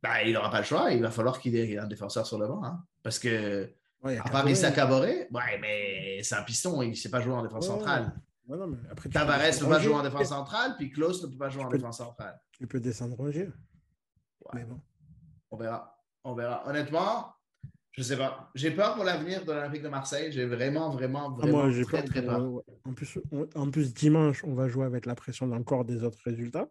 [0.03, 0.93] ben, il n'aura pas le choix.
[0.93, 2.62] Il va falloir qu'il ait un défenseur sur le banc.
[2.64, 2.85] Hein.
[3.03, 3.68] parce que,
[4.05, 7.43] à part Issa Caboret, ouais, mais c'est un piston, il ne sait pas jouer en
[7.43, 8.12] défense centrale.
[9.11, 11.70] Tavares ne peut pas jouer en défense centrale, puis Klaus ne peut pas jouer en
[11.70, 12.39] défense centrale.
[12.61, 13.51] Il peut descendre Roger.
[14.53, 14.81] Mais bon.
[15.55, 15.96] On verra.
[16.24, 16.68] On verra.
[16.68, 17.32] Honnêtement,
[17.92, 18.50] je ne sais pas.
[18.57, 20.32] J'ai peur pour l'avenir de l'Olympique de Marseille.
[20.32, 22.61] J'ai vraiment, vraiment, ah, vraiment moi, très, très peur.
[22.84, 23.20] En plus,
[23.55, 26.68] en plus, dimanche, on va jouer avec la pression d'encore des autres résultats.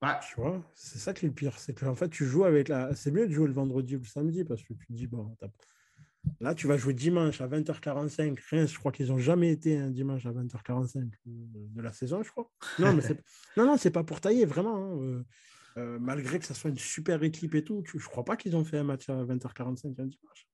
[0.00, 0.12] Ouais.
[0.28, 1.58] Tu vois, c'est ça qui est le pire.
[1.58, 2.94] C'est qu'en fait, tu joues avec la.
[2.94, 5.36] C'est mieux de jouer le vendredi ou le samedi parce que tu te dis, bon,
[6.38, 8.38] là, tu vas jouer dimanche à 20h45.
[8.48, 12.30] Rien, je crois qu'ils n'ont jamais été un dimanche à 20h45 de la saison, je
[12.30, 12.48] crois.
[12.78, 13.20] Non, mais c'est
[13.56, 14.76] non, non, c'est pas pour tailler, vraiment.
[14.76, 15.24] Hein.
[15.76, 18.56] Euh, malgré que ça soit une super équipe et tout, je ne crois pas qu'ils
[18.56, 20.48] ont fait un match à 20h45 un dimanche.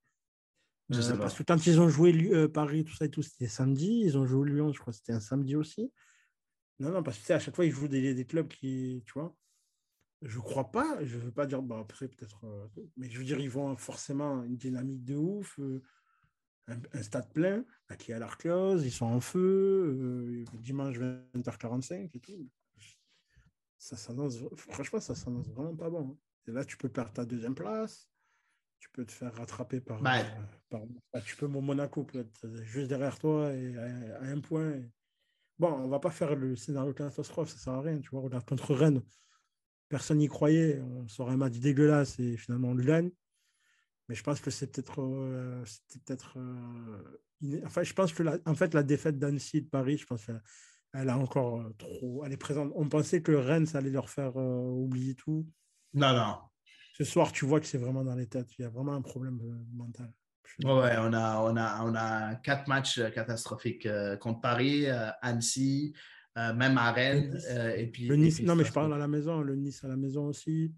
[0.92, 4.02] Euh, parce que quand ils ont joué euh, Paris, tout ça et tout, c'était samedi.
[4.04, 5.92] Ils ont joué Lyon, je crois que c'était un samedi aussi.
[6.78, 9.34] Non, non, parce que à chaque fois, ils jouent des, des, clubs qui, tu vois.
[10.22, 12.44] Je crois pas, je ne veux pas dire, bah, après peut-être,
[12.96, 15.58] mais je veux dire, ils vont forcément une dynamique de ouf.
[16.68, 17.64] un, stade plein,
[17.98, 22.48] qui a l'Arclose, ils sont en feu, dimanche 20h45 et tout.
[23.86, 26.10] Ça s'annonce, franchement, ça s'annonce vraiment pas bon.
[26.10, 26.16] Hein.
[26.48, 28.10] Et là, tu peux perdre ta deuxième place,
[28.80, 30.02] tu peux te faire rattraper par.
[30.02, 30.24] Bah,
[31.24, 34.82] tu peux, mon Monaco peut être juste derrière toi et à, un point.
[35.60, 38.00] Bon, on va pas faire le scénario catastrophe, ça sert à rien.
[38.00, 39.02] Tu vois, regarde contre Rennes,
[39.88, 40.80] personne n'y croyait.
[40.80, 43.12] On sort un match dégueulasse et finalement on le gagne.
[44.08, 45.00] Mais je pense que c'est peut-être.
[45.00, 45.62] Euh,
[46.04, 50.06] peut-être euh, enfin, je pense que la, en fait, la défaite d'Annecy de Paris, je
[50.06, 50.28] pense
[50.96, 52.22] qu'elle a encore euh, trop.
[52.24, 52.72] Elle est présente.
[52.74, 55.46] On pensait que Rennes, ça allait leur faire oublier tout.
[55.94, 56.36] Non, non.
[56.94, 58.58] Ce soir, tu vois que c'est vraiment dans les têtes.
[58.58, 59.38] Il y a vraiment un problème
[59.72, 60.12] mental.
[60.64, 63.88] Ouais, on a, on, a, on a quatre matchs catastrophiques
[64.20, 64.86] contre Paris,
[65.20, 65.94] Annecy,
[66.36, 67.38] même à Rennes.
[67.76, 69.42] et puis, le nice, non, mais je parle à la maison.
[69.42, 70.72] Le Nice à la maison aussi.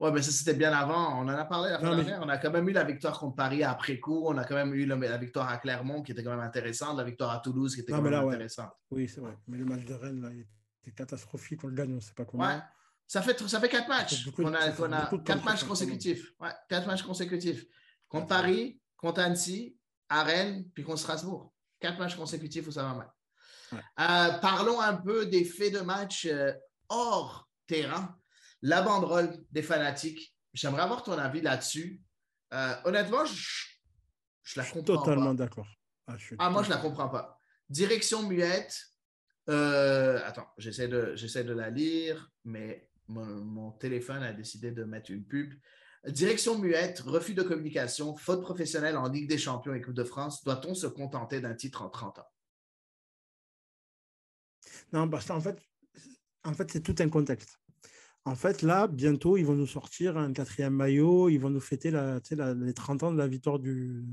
[0.00, 1.20] Oui, mais ça, c'était bien avant.
[1.20, 2.20] On en a parlé la fin dernière.
[2.22, 4.24] On a quand même eu la victoire contre Paris après coup.
[4.26, 7.04] On a quand même eu la, victoire à Clermont qui était quand même intéressante, la
[7.04, 8.72] victoire à Toulouse qui était quand même intéressante.
[8.90, 9.36] Oui, c'est vrai.
[9.46, 10.46] Mais le match de Rennes, là, il
[10.82, 11.62] était catastrophique.
[11.64, 12.46] On le gagne, on ne sait pas comment.
[12.46, 12.60] Ouais.
[13.06, 14.26] Ça fait, ça fait quatre matchs.
[14.38, 16.32] on a, a quatre matchs consécutifs.
[16.40, 17.66] Ouais, quatre matchs consécutifs.
[18.08, 19.76] Contre Paris, contre Annecy,
[20.08, 21.52] à Rennes, puis contre Strasbourg.
[21.78, 23.10] Quatre matchs consécutifs où ça va mal.
[23.72, 26.52] Euh, parlons un peu des faits de match euh,
[26.88, 28.19] hors terrain
[28.62, 30.34] la banderole des fanatiques.
[30.52, 32.00] J'aimerais avoir ton avis là-dessus.
[32.52, 33.70] Euh, honnêtement, je,
[34.42, 35.68] je la comprends totalement d'accord.
[36.06, 37.40] Ah, ah moi, je la comprends pas.
[37.68, 38.76] Direction muette.
[39.48, 45.10] Euh, attends, j'essaie de, j'essaie de la lire, mais mon, téléphone a décidé de mettre
[45.10, 45.54] une pub.
[46.06, 50.42] Direction muette, refus de communication, faute professionnelle en Ligue des Champions et Coupe de France.
[50.44, 52.28] Doit-on se contenter d'un titre en 30 ans?
[54.92, 55.60] Non, parce qu'en fait,
[56.44, 57.58] en fait c'est tout un contexte.
[58.26, 61.90] En fait, là, bientôt, ils vont nous sortir un quatrième maillot, ils vont nous fêter
[61.90, 62.20] la,
[62.54, 64.04] les 30 ans de la victoire du,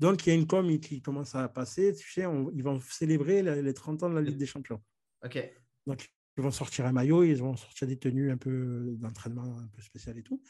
[0.00, 3.42] Donc, il y a une com qui commence à passer, tu sais, ils vont célébrer
[3.42, 4.82] les 30 ans de la Ligue des Champions.
[5.24, 5.38] OK.
[5.86, 9.68] Donc, ils vont sortir un maillot, ils vont sortir des tenues un peu d'entraînement un
[9.68, 10.42] peu spéciales et tout.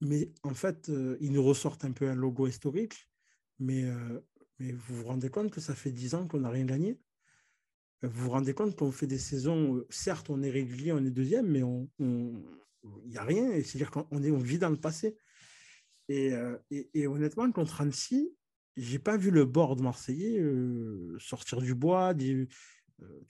[0.00, 3.08] Mais en fait, euh, ils nous ressortent un peu un logo historique,
[3.58, 4.20] mais, euh,
[4.58, 7.00] mais vous vous rendez compte que ça fait 10 ans qu'on n'a rien gagné?
[8.02, 11.10] Vous vous rendez compte qu'on fait des saisons, euh, certes, on est régulier, on est
[11.10, 11.60] deuxième, mais
[11.98, 13.50] il n'y a rien.
[13.62, 15.16] C'est-à-dire qu'on on vit dans le passé.
[16.08, 16.58] Et, euh,
[17.06, 18.30] honnêtement, contre Annecy,
[18.76, 22.14] j'ai pas vu le board marseillais euh, sortir du bois.
[22.14, 22.48] tu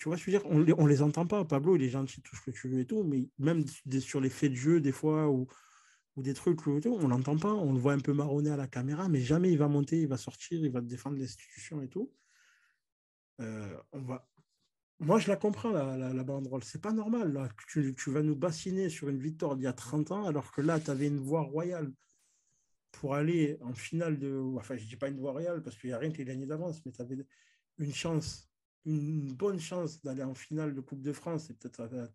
[0.04, 1.44] vois, je veux dire, on on les entend pas.
[1.44, 3.64] Pablo, il est gentil, tout ce que tu veux et tout, mais même
[4.00, 5.46] sur les faits de jeu, des fois, ou,
[6.16, 7.54] des trucs, on l'entend pas.
[7.54, 10.08] On le voit un peu marronner à la caméra, mais jamais il va monter, il
[10.08, 12.10] va sortir, il va défendre l'institution et tout.
[13.38, 14.26] on va,
[14.98, 16.64] moi, je la comprends, la, la, la banderole.
[16.64, 17.32] C'est pas normal.
[17.32, 17.48] Là.
[17.68, 20.80] Tu, vas nous bassiner sur une victoire d'il y a 30 ans, alors que là,
[20.80, 21.92] tu avais une voie royale
[22.92, 24.38] pour aller en finale de.
[24.56, 26.46] Enfin, je dis pas une voie royale parce qu'il n'y a rien qui est gagné
[26.46, 27.18] d'avance, mais tu avais
[27.78, 28.48] une chance,
[28.86, 32.10] une bonne chance d'aller en finale de Coupe de France et peut-être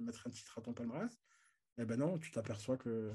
[0.00, 1.10] mettre un titre à ton palmarès.
[1.78, 3.12] Eh ben non, tu t'aperçois que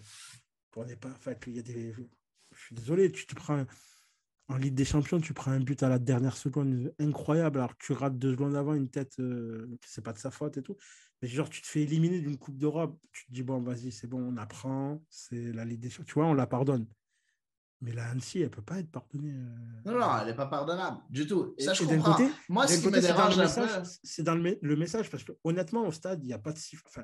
[0.69, 1.09] qu'on n'est pas.
[1.11, 1.93] Enfin, qu'il y a des.
[1.93, 3.65] Je suis désolé, tu te prends
[4.47, 7.85] en Ligue des Champions, tu prends un but à la dernière seconde incroyable, alors que
[7.85, 10.75] tu rates deux secondes avant une tête, euh, c'est pas de sa faute et tout.
[11.21, 14.07] Mais genre, tu te fais éliminer d'une Coupe d'Europe, tu te dis, bon, vas-y, c'est
[14.07, 16.05] bon, on apprend, c'est la Ligue des Champions.
[16.05, 16.85] Tu vois, on la pardonne.
[17.81, 19.33] Mais la Annecy, elle peut pas être pardonnée.
[19.33, 19.91] Euh.
[19.91, 21.55] Non, non, elle n'est pas pardonnable du tout.
[21.57, 22.13] Ça, je comprends.
[22.13, 23.35] Côté, Moi, ce qui me dérange
[24.03, 26.87] C'est dans le, message, parce que honnêtement, au stade, il n'y a pas de sifflet.
[26.87, 27.03] Enfin,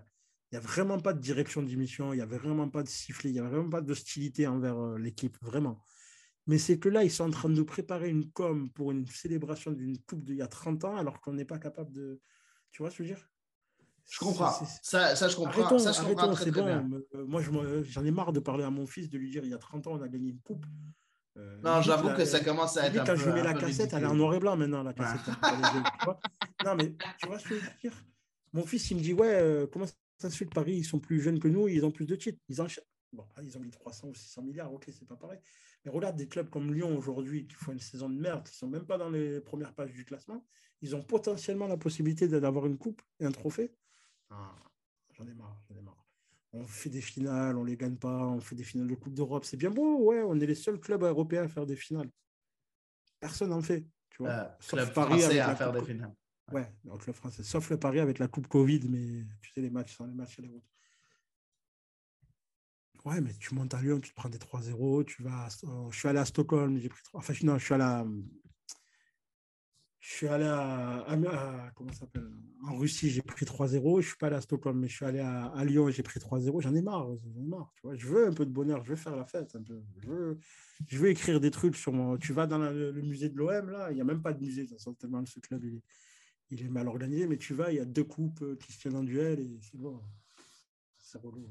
[0.51, 3.31] il n'y a vraiment pas de direction d'émission, il n'y a vraiment pas de sifflet,
[3.31, 5.83] il n'y a vraiment pas d'hostilité envers euh, l'équipe, vraiment.
[6.47, 9.71] Mais c'est que là, ils sont en train de préparer une com pour une célébration
[9.71, 12.21] d'une coupe d'il y a 30 ans, alors qu'on n'est pas capable de.
[12.71, 13.29] Tu vois ce que je veux dire?
[14.09, 14.51] Je comprends.
[14.81, 15.61] Ça, ça, je comprends.
[15.61, 16.65] Arrêtons, ça, je comprends très, très bon.
[16.65, 16.89] Bien.
[17.15, 19.53] Euh, moi, j'en ai marre de parler à mon fils, de lui dire il y
[19.53, 20.65] a 30 ans, on a gagné une coupe.
[21.35, 23.01] Euh, non, j'avoue que ça commence à être.
[23.01, 25.33] un quand je mets la cassette, elle est en noir et blanc maintenant, la cassette.
[26.65, 27.93] non, mais tu vois ce que je veux dire?
[28.53, 29.85] Mon fils, il me dit Ouais, euh, comment
[30.17, 32.15] ça se fait que Paris, ils sont plus jeunes que nous, ils ont plus de
[32.15, 32.39] titres.
[32.47, 32.67] Ils, en...
[33.17, 35.39] bon, ils ont mis 300 ou 600 milliards, ok, c'est pas pareil.
[35.83, 38.57] Mais regarde des clubs comme Lyon aujourd'hui qui font une saison de merde, qui ne
[38.57, 40.45] sont même pas dans les premières pages du classement.
[40.81, 43.73] Ils ont potentiellement la possibilité d'avoir une coupe et un trophée.
[44.29, 44.55] Ah,
[45.13, 46.05] j'en ai marre, j'en ai marre.
[46.53, 49.13] On fait des finales, on ne les gagne pas, on fait des finales de Coupe
[49.13, 49.43] d'Europe.
[49.43, 52.09] C'est bien beau, ouais, on est les seuls clubs européens à faire des finales.
[53.19, 53.85] Personne n'en fait.
[54.09, 56.15] Tu vois, euh, sauf Paris à faire des finales.
[56.51, 57.43] Ouais, donc le français.
[57.43, 60.39] Sauf le Paris avec la Coupe Covid, mais tu sais, les matchs sans les matchs
[60.39, 60.76] et les autres.
[63.07, 65.47] Ouais, mais tu montes à Lyon, tu te prends des 3-0, tu vas.
[65.89, 67.19] Je suis allé à Stockholm, j'ai pris 3.
[67.21, 68.05] Enfin, non, je suis allé à.
[70.01, 72.29] je suis allé à, comment s'appelle
[72.65, 74.01] en Russie, j'ai pris 3-0.
[74.01, 76.61] Je suis pas allé à Stockholm, mais je suis allé à, Lyon, j'ai pris 3-0.
[76.61, 77.71] J'en ai marre, j'en ai marre.
[77.75, 79.81] Tu vois, je veux un peu de bonheur, je veux faire la fête un peu.
[80.03, 80.39] Je veux,
[80.85, 82.17] je veux écrire des trucs sur mon.
[82.17, 84.67] Tu vas dans le, musée de l'OM là, il n'y a même pas de musée,
[84.67, 85.83] ça tellement ce club il est,
[86.49, 88.81] il est mal organisé, mais tu vas, il y a deux coupes euh, qui se
[88.81, 90.01] tiennent en duel et c'est bon.
[90.97, 91.47] C'est relou.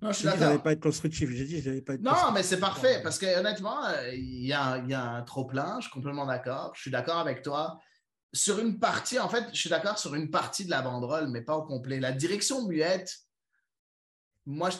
[0.00, 0.62] Non, je suis d'accord.
[0.62, 1.30] pas être constructif.
[1.30, 2.02] J'ai dit, j'allais pas être.
[2.02, 3.80] Non, mais c'est parfait parce que honnêtement,
[4.12, 5.76] il y a, y a un trop plein.
[5.80, 6.72] Je suis complètement d'accord.
[6.74, 7.78] Je suis d'accord avec toi.
[8.32, 11.40] Sur une partie, en fait, je suis d'accord sur une partie de la banderole, mais
[11.40, 11.98] pas au complet.
[11.98, 13.12] La direction muette,
[14.46, 14.76] moi, je,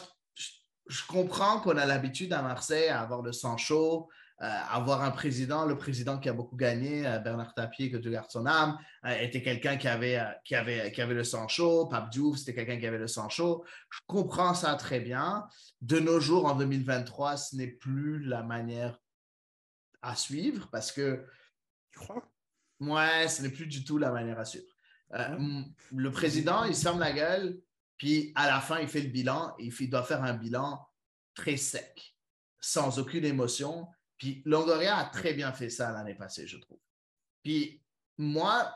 [0.87, 4.07] je comprends qu'on a l'habitude à Marseille à avoir le sang chaud,
[4.41, 8.29] avoir un président, le président qui a beaucoup gagné, euh, Bernard Tapie, que Dieu garde
[8.31, 11.87] son âme, euh, était quelqu'un qui avait, qui, avait, qui avait le sang chaud.
[11.87, 13.65] Pape Diouf, c'était quelqu'un qui avait le sang chaud.
[13.89, 15.45] Je comprends ça très bien.
[15.81, 18.97] De nos jours, en 2023, ce n'est plus la manière
[20.01, 21.25] à suivre parce que.
[21.91, 22.23] Tu crois?
[22.79, 24.67] Ouais, ce n'est plus du tout la manière à suivre.
[25.11, 27.59] le président, il ferme la gueule,
[27.97, 30.87] puis à la fin, il fait le bilan et il doit faire un bilan
[31.33, 32.15] très sec,
[32.61, 33.87] sans aucune émotion
[34.19, 36.77] puis Longoria a très bien fait ça l'année passée, je trouve.
[37.41, 37.81] Puis
[38.17, 38.75] moi,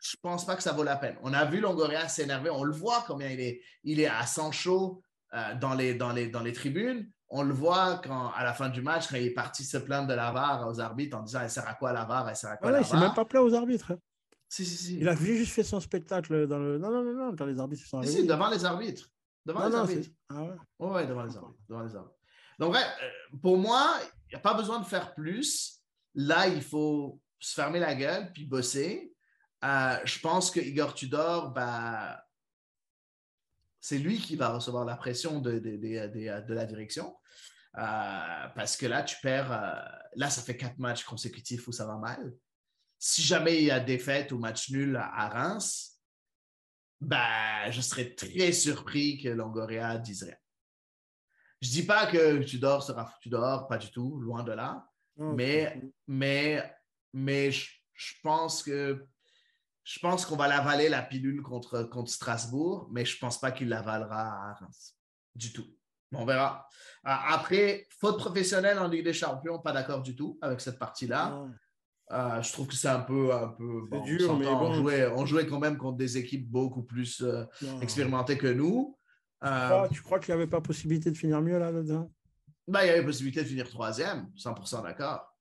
[0.00, 1.16] je pense pas que ça vaut la peine.
[1.22, 4.52] On a vu Longoria s'énerver, on le voit combien il est, il est à sang
[4.52, 5.00] chaud
[5.32, 7.10] euh, dans, les, dans, les, dans les tribunes.
[7.30, 10.08] On le voit quand, à la fin du match, quand il est parti se plaindre
[10.08, 12.28] de la VAR aux arbitres en disant Elle sert à quoi la VAR?
[12.28, 13.92] Elle sert à quoi la VAR Il s'est même pas plaint aux arbitres.
[13.92, 13.98] Hein.
[14.48, 14.98] Si, si, si.
[14.98, 16.78] Il a juste fait son spectacle dans le.
[16.78, 18.12] Non, non, non, non, quand les arbitres sont arrivés.
[18.12, 19.10] Si, devant les arbitres.
[19.44, 20.10] Devant les arbitres.
[20.30, 20.88] Ah ouais.
[20.88, 21.62] ouais, devant les arbitres.
[21.68, 22.17] Devant les arbitres.
[22.58, 22.80] Donc, euh,
[23.40, 25.80] pour moi, il n'y a pas besoin de faire plus.
[26.14, 29.12] Là, il faut se fermer la gueule puis bosser.
[29.64, 32.22] Euh, je pense que Igor Tudor, bah,
[33.80, 37.16] c'est lui qui va recevoir la pression de, de, la direction.
[37.76, 39.50] Euh, parce que là, tu perds.
[40.14, 42.32] là, ça fait quatre matchs consécutifs où ça va mal.
[42.98, 46.00] Si jamais il y a défaite ou match nul à Reims,
[47.00, 50.36] bah, je serais très surpris que Longoria dise rien.
[51.60, 54.86] Je dis pas que tu dors sera foutu dehors, pas du tout, loin de là.
[55.16, 56.72] mais, mais,
[57.12, 59.04] mais je, pense que
[59.82, 63.68] je pense qu'on va l'avaler la pilule contre, contre Strasbourg, mais je pense pas qu'il
[63.68, 64.94] l'avalera à Reims.
[65.34, 65.66] Du tout.
[66.12, 66.66] On verra.
[67.04, 71.46] Après, faute professionnelle en Ligue des Champions, pas d'accord du tout avec cette partie-là.
[72.10, 75.46] Euh, je trouve que c'est un peu, un peu dur, mais on, jouait, on jouait
[75.46, 77.44] quand même contre des équipes beaucoup plus euh,
[77.82, 78.97] expérimentées que nous.
[79.44, 82.10] Euh, tu crois, qu'il n'y avait pas possibilité de finir mieux là-dedans?
[82.66, 85.34] Ben, Il y avait possibilité de finir troisième, 100% d'accord.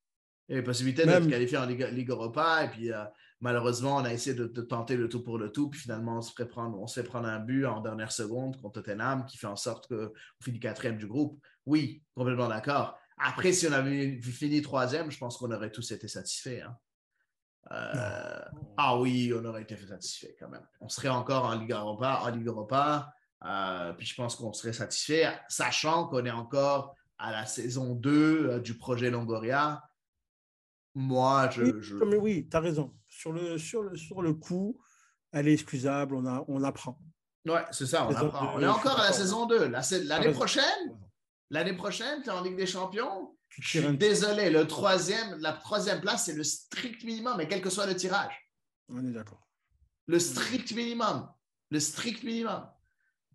[0.48, 2.64] Il y avait possibilité de se qualifier en Ligue, Europa.
[2.64, 3.04] Et puis, euh,
[3.42, 5.70] malheureusement, on a essayé de, tenter le tout pour le tout.
[5.70, 8.60] Puis finalement, on se, fait prendre, on se fait prendre un but en dernière seconde
[8.62, 10.10] contre Tottenham qui fait en sorte qu'on
[10.42, 11.42] finit quatrième du groupe.
[11.66, 12.98] Oui, complètement d'accord.
[13.18, 16.62] Après, si on avait fini troisième, je pense qu'on aurait tous été satisfaits.
[16.66, 16.78] Hein.
[17.72, 18.42] Euh,
[18.78, 20.66] ah oui, on aurait été satisfaits quand même.
[20.80, 22.22] On serait encore en Ligue Europa.
[22.24, 23.12] En Ligue Europa
[23.46, 28.12] euh, puis je pense qu'on serait satisfait, sachant qu'on est encore à la saison 2
[28.12, 29.84] euh, du projet Longoria.
[30.96, 31.64] Moi, je.
[31.64, 31.96] Oui, je...
[31.96, 32.94] oui tu as raison.
[33.08, 34.80] Sur le, sur, le, sur le coup,
[35.32, 37.00] elle est excusable, on, a, on apprend.
[37.46, 38.56] Ouais, c'est ça, on apprend.
[38.56, 39.72] on est encore à la saison 2.
[40.06, 40.98] L'année prochaine,
[41.50, 43.34] l'année prochaine, tu es en Ligue des Champions.
[43.50, 47.70] Je suis désolé, le troisième, la troisième place, c'est le strict minimum, mais quel que
[47.70, 48.52] soit le tirage.
[48.90, 49.48] On est d'accord.
[50.08, 51.30] Le strict minimum.
[51.70, 52.68] Le strict minimum.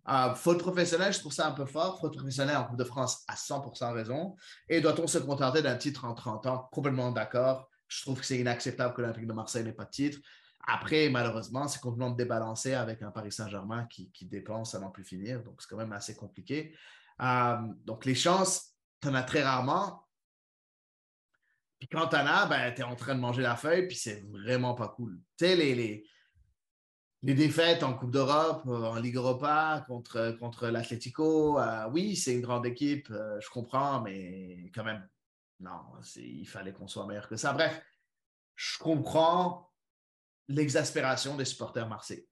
[0.09, 1.99] Euh, faute professionnelle, je trouve ça un peu fort.
[1.99, 4.35] Faute professionnelle en Coupe de France à 100% raison.
[4.67, 6.69] Et doit-on se contenter d'un titre en 30 ans?
[6.71, 7.69] Complètement d'accord.
[7.87, 10.19] Je trouve que c'est inacceptable que l'Olympique de Marseille n'ait pas de titre.
[10.65, 15.43] Après, malheureusement, c'est complètement débalancé avec un Paris Saint-Germain qui, dépense à n'en plus finir.
[15.43, 16.75] Donc, c'est quand même assez compliqué.
[17.21, 20.05] Euh, donc, les chances, tu en as très rarement.
[21.79, 23.97] Puis quand tu en as, ben, tu es en train de manger la feuille, puis
[23.97, 25.19] c'est vraiment pas cool.
[25.37, 26.05] Tu sais, les,
[27.23, 32.33] les défaites en Coupe d'Europe, euh, en Ligue Europa contre, contre l'Atlético, euh, oui, c'est
[32.33, 35.07] une grande équipe, euh, je comprends, mais quand même,
[35.61, 35.79] non,
[36.17, 37.53] il fallait qu'on soit meilleur que ça.
[37.53, 37.81] Bref,
[38.55, 39.71] je comprends
[40.49, 42.27] l'exaspération des supporters marseillais.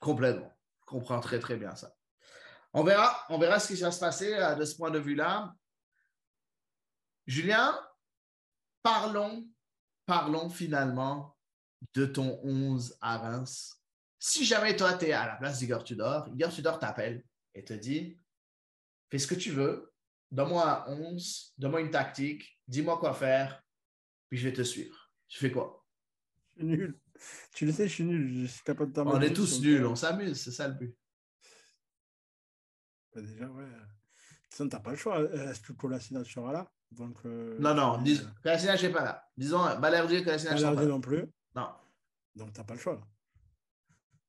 [0.00, 0.52] Complètement.
[0.80, 1.94] Je comprends très, très bien ça.
[2.72, 5.54] On verra, on verra ce qui va se passer de ce point de vue-là.
[7.26, 7.78] Julien,
[8.82, 9.46] parlons,
[10.04, 11.36] parlons finalement
[11.94, 13.81] de ton 11 à Reims
[14.24, 17.24] si jamais toi, tu es à la place d'Igor Tudor, Igor Tudor t'appelle
[17.56, 18.20] et te dit
[19.10, 19.92] Fais ce que tu veux,
[20.30, 23.60] donne-moi 11, donne-moi une tactique, dis-moi quoi faire,
[24.28, 25.10] puis je vais te suivre.
[25.26, 25.84] Tu fais quoi?
[26.56, 27.00] Je suis nul.
[27.52, 28.42] Tu le sais, je suis nul.
[28.42, 30.96] Je suis capable de On est tous nuls, on s'amuse, c'est ça le but.
[33.12, 33.66] Bah déjà, ouais.
[34.54, 35.20] Tu n'as pas le choix.
[35.20, 36.70] Est-ce que Colasina sera là?
[36.92, 38.20] Donc, euh, Non, non, tu- dis...
[38.44, 39.28] N'est pas là.
[39.36, 40.86] Disons, Balerdi et Kolasinac sont pas là.
[40.86, 41.24] non plus.
[41.56, 41.70] Non.
[42.36, 42.94] Donc, tu n'as pas le choix.
[42.94, 43.00] là.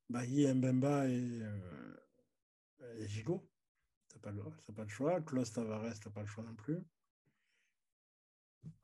[0.10, 1.95] Bailly, Mbemba et, euh,
[2.99, 3.49] et Gigot.
[4.10, 5.22] Tu n'as pas, le- t'as pas le choix.
[5.22, 6.80] Klaus Tavares, tu n'as pas le choix non plus.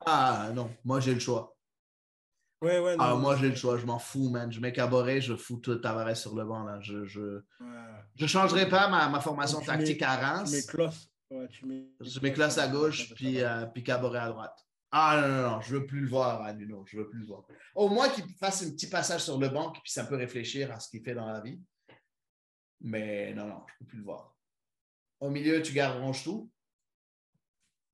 [0.04, 1.56] Ah non, moi j'ai le choix.
[2.62, 2.96] Ouais, ouais.
[2.98, 4.52] Ah, non, moi mais- j'ai le choix, je m'en fous, man.
[4.52, 6.64] Je mets Caboret, je fous tout Tavares sur le banc.
[6.64, 6.78] Là.
[6.80, 8.04] Je, je, Ouais.
[8.16, 10.52] je changerai pas ma, ma formation tactique mets- à Tu Reims.
[10.52, 11.08] mets Klaus.
[11.30, 14.66] Ouais, tu mets, Je mets Klaus à gauche, puis, euh, puis Caboret à droite.
[14.92, 16.84] Ah non, non, non, je veux plus le voir, à Nuno.
[16.86, 17.44] Je veux plus le voir.
[17.74, 20.80] Au moins qu'il fasse un petit passage sur le banc, puis ça peut réfléchir à
[20.80, 21.60] ce qu'il fait dans la vie.
[22.80, 24.34] Mais non, non, je peux plus le voir.
[25.20, 26.50] Au milieu, tu gardes Ronchetou.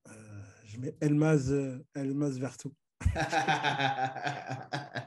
[0.08, 2.74] Euh, je mets Elmaz, euh, Elmaz Vertou.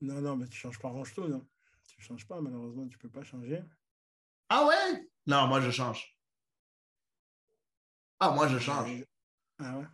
[0.00, 1.46] Non, non, mais tu changes pas Rangetou, non.
[1.86, 3.62] Tu changes pas, malheureusement, tu peux pas changer.
[4.48, 5.08] ah ouais?
[5.26, 6.16] Non, moi je change.
[8.18, 9.04] Ah, moi je change.
[9.58, 9.84] Ah ouais?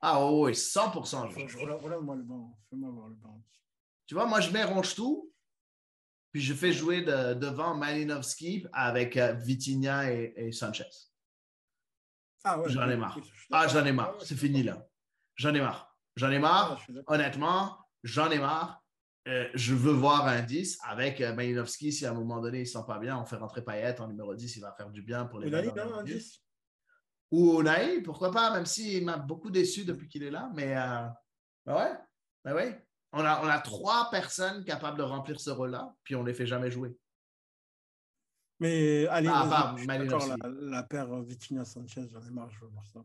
[0.00, 2.58] Ah oui, 100% je Relève-moi le banc.
[2.70, 3.42] Fais-moi voir le banc.
[4.06, 5.32] Tu vois, moi, je mets Ronchetou,
[6.32, 10.84] puis je fais jouer de- devant Malinowski avec euh, Vitinha et, et Sanchez.
[12.44, 12.70] Ah ouais.
[12.70, 13.18] J'en ai marre.
[13.52, 14.14] Ah, j'en ai marre.
[14.18, 14.86] Ah C'est fini, là.
[15.36, 15.94] J'en ai marre.
[16.16, 16.82] J'en ai Ah, marre.
[16.88, 17.14] d'accord.
[17.14, 18.82] Honnêtement, j'en ai marre.
[19.28, 21.92] Euh, je veux voir un 10 avec euh, Malinowski.
[21.92, 24.08] Si à un moment donné, il ne sent pas bien, on fait rentrer Payet en
[24.08, 24.56] numéro 10.
[24.56, 26.16] Il va faire du bien pour les vingt dernières non, un minutes.
[26.22, 26.42] 10
[27.30, 30.50] Ou Naï, pourquoi pas, même s'il m'a beaucoup déçu depuis qu'il est là.
[30.54, 31.06] Mais euh,
[31.64, 31.92] ben ouais,
[32.44, 32.86] ben ouais.
[33.12, 36.34] On a, on a trois personnes capables de remplir ce rôle-là, puis on ne les
[36.34, 36.96] fait jamais jouer.
[38.60, 39.74] Mais allez, Ah, bah,
[40.36, 43.00] la, la paire Vitinha Sanchez, j'en ai marre, je veux voir ça.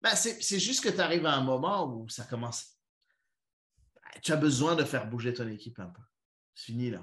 [0.00, 2.78] Ben, c'est c'est juste que tu arrives à un moment où ça commence.
[4.22, 6.02] Tu as besoin de faire bouger ton équipe un peu.
[6.54, 7.02] C'est fini là.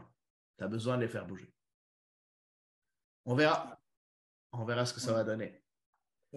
[0.58, 1.54] Tu as besoin de les faire bouger.
[3.26, 3.80] On verra.
[4.54, 5.62] On verra ce que ça va donner.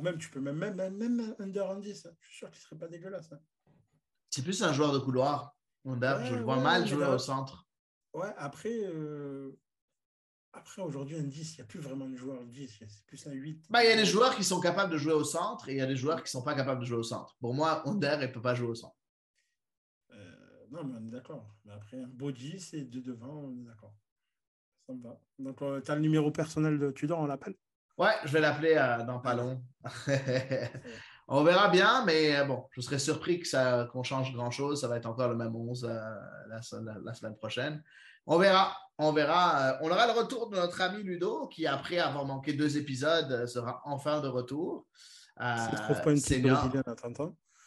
[0.01, 2.07] Ou même, tu peux même, même, même, même under 10.
[2.07, 2.12] hein.
[2.20, 3.30] Je suis sûr qu'il serait pas dégueulasse.
[3.32, 3.40] hein.
[4.30, 5.55] C'est plus un joueur de couloir.
[5.84, 7.68] Under, je Ouais, le vois ouais, mal jouer là- au centre.
[8.14, 9.53] Ouais, après, euh,
[10.55, 13.32] après aujourd'hui, un 10, il n'y a plus vraiment de joueur 10, c'est plus un
[13.32, 13.62] 8.
[13.68, 15.76] Ben, il y a des joueurs qui sont capables de jouer au centre et il
[15.78, 17.36] y a des joueurs qui ne sont pas capables de jouer au centre.
[17.38, 18.96] Pour moi, Under, il ne peut pas jouer au centre.
[20.12, 21.46] Euh, non, mais on est d'accord.
[21.66, 23.94] Mais après, un beau 10 et deux devant, on est d'accord.
[24.86, 25.20] Ça me va.
[25.38, 27.55] Donc, tu as le numéro personnel de Tudor, on l'appelle?
[28.01, 29.62] Ouais, je vais l'appeler euh, dans pas long.
[31.28, 34.80] On verra bien, mais euh, bon, je serais surpris que ça, qu'on change grand-chose.
[34.80, 35.88] Ça va être encore le même 11 euh,
[36.48, 37.82] la, la- la semaine prochaine.
[38.26, 38.76] On verra.
[38.98, 39.61] On verra.
[39.61, 43.46] Euh, on aura le retour de notre ami Ludo, qui, après avoir manqué deux épisodes,
[43.46, 44.86] sera enfin de retour.
[45.40, 46.16] Euh, trouve pas une.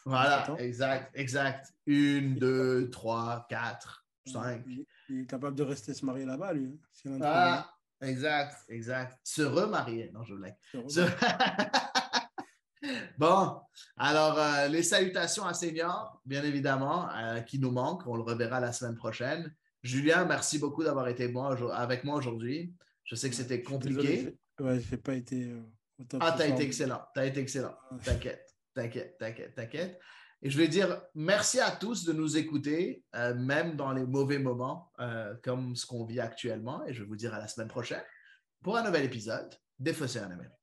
[0.06, 1.74] Voilà, exact, exact.
[1.86, 4.64] Une, deux, trois, quatre, cinq.
[4.68, 6.78] Il, il est capable de rester se marier là-bas, lui.
[7.06, 7.70] hein, Ah,
[8.04, 9.18] exact, exact.
[9.24, 10.12] Se remarier.
[10.14, 10.56] Non, je blague.
[10.88, 11.02] Se-
[13.18, 13.62] bon,
[13.98, 18.06] alors euh, les salutations à Senior, bien évidemment, euh, qui nous manquent.
[18.08, 19.54] On le reverra la semaine prochaine.
[19.82, 22.74] Julien, merci beaucoup d'avoir été aujourd- avec moi aujourd'hui.
[23.06, 24.36] Je sais que c'était Je compliqué.
[24.60, 25.62] j'ai- Ouais, j'ai pas été euh,
[26.00, 26.22] au top.
[26.24, 27.02] Ah, t'as été excellent.
[27.16, 27.76] T'as été excellent.
[27.90, 27.96] Ah.
[28.04, 30.00] T'inquiète, t'inquiète, t'inquiète, t'inquiète.
[30.46, 34.40] Et je vais dire merci à tous de nous écouter, euh, même dans les mauvais
[34.40, 36.86] moments, euh, comme ce qu'on vit actuellement.
[36.86, 38.04] Et je vais vous dire à la semaine prochaine
[38.62, 40.63] pour un nouvel épisode des Fossés en Amérique.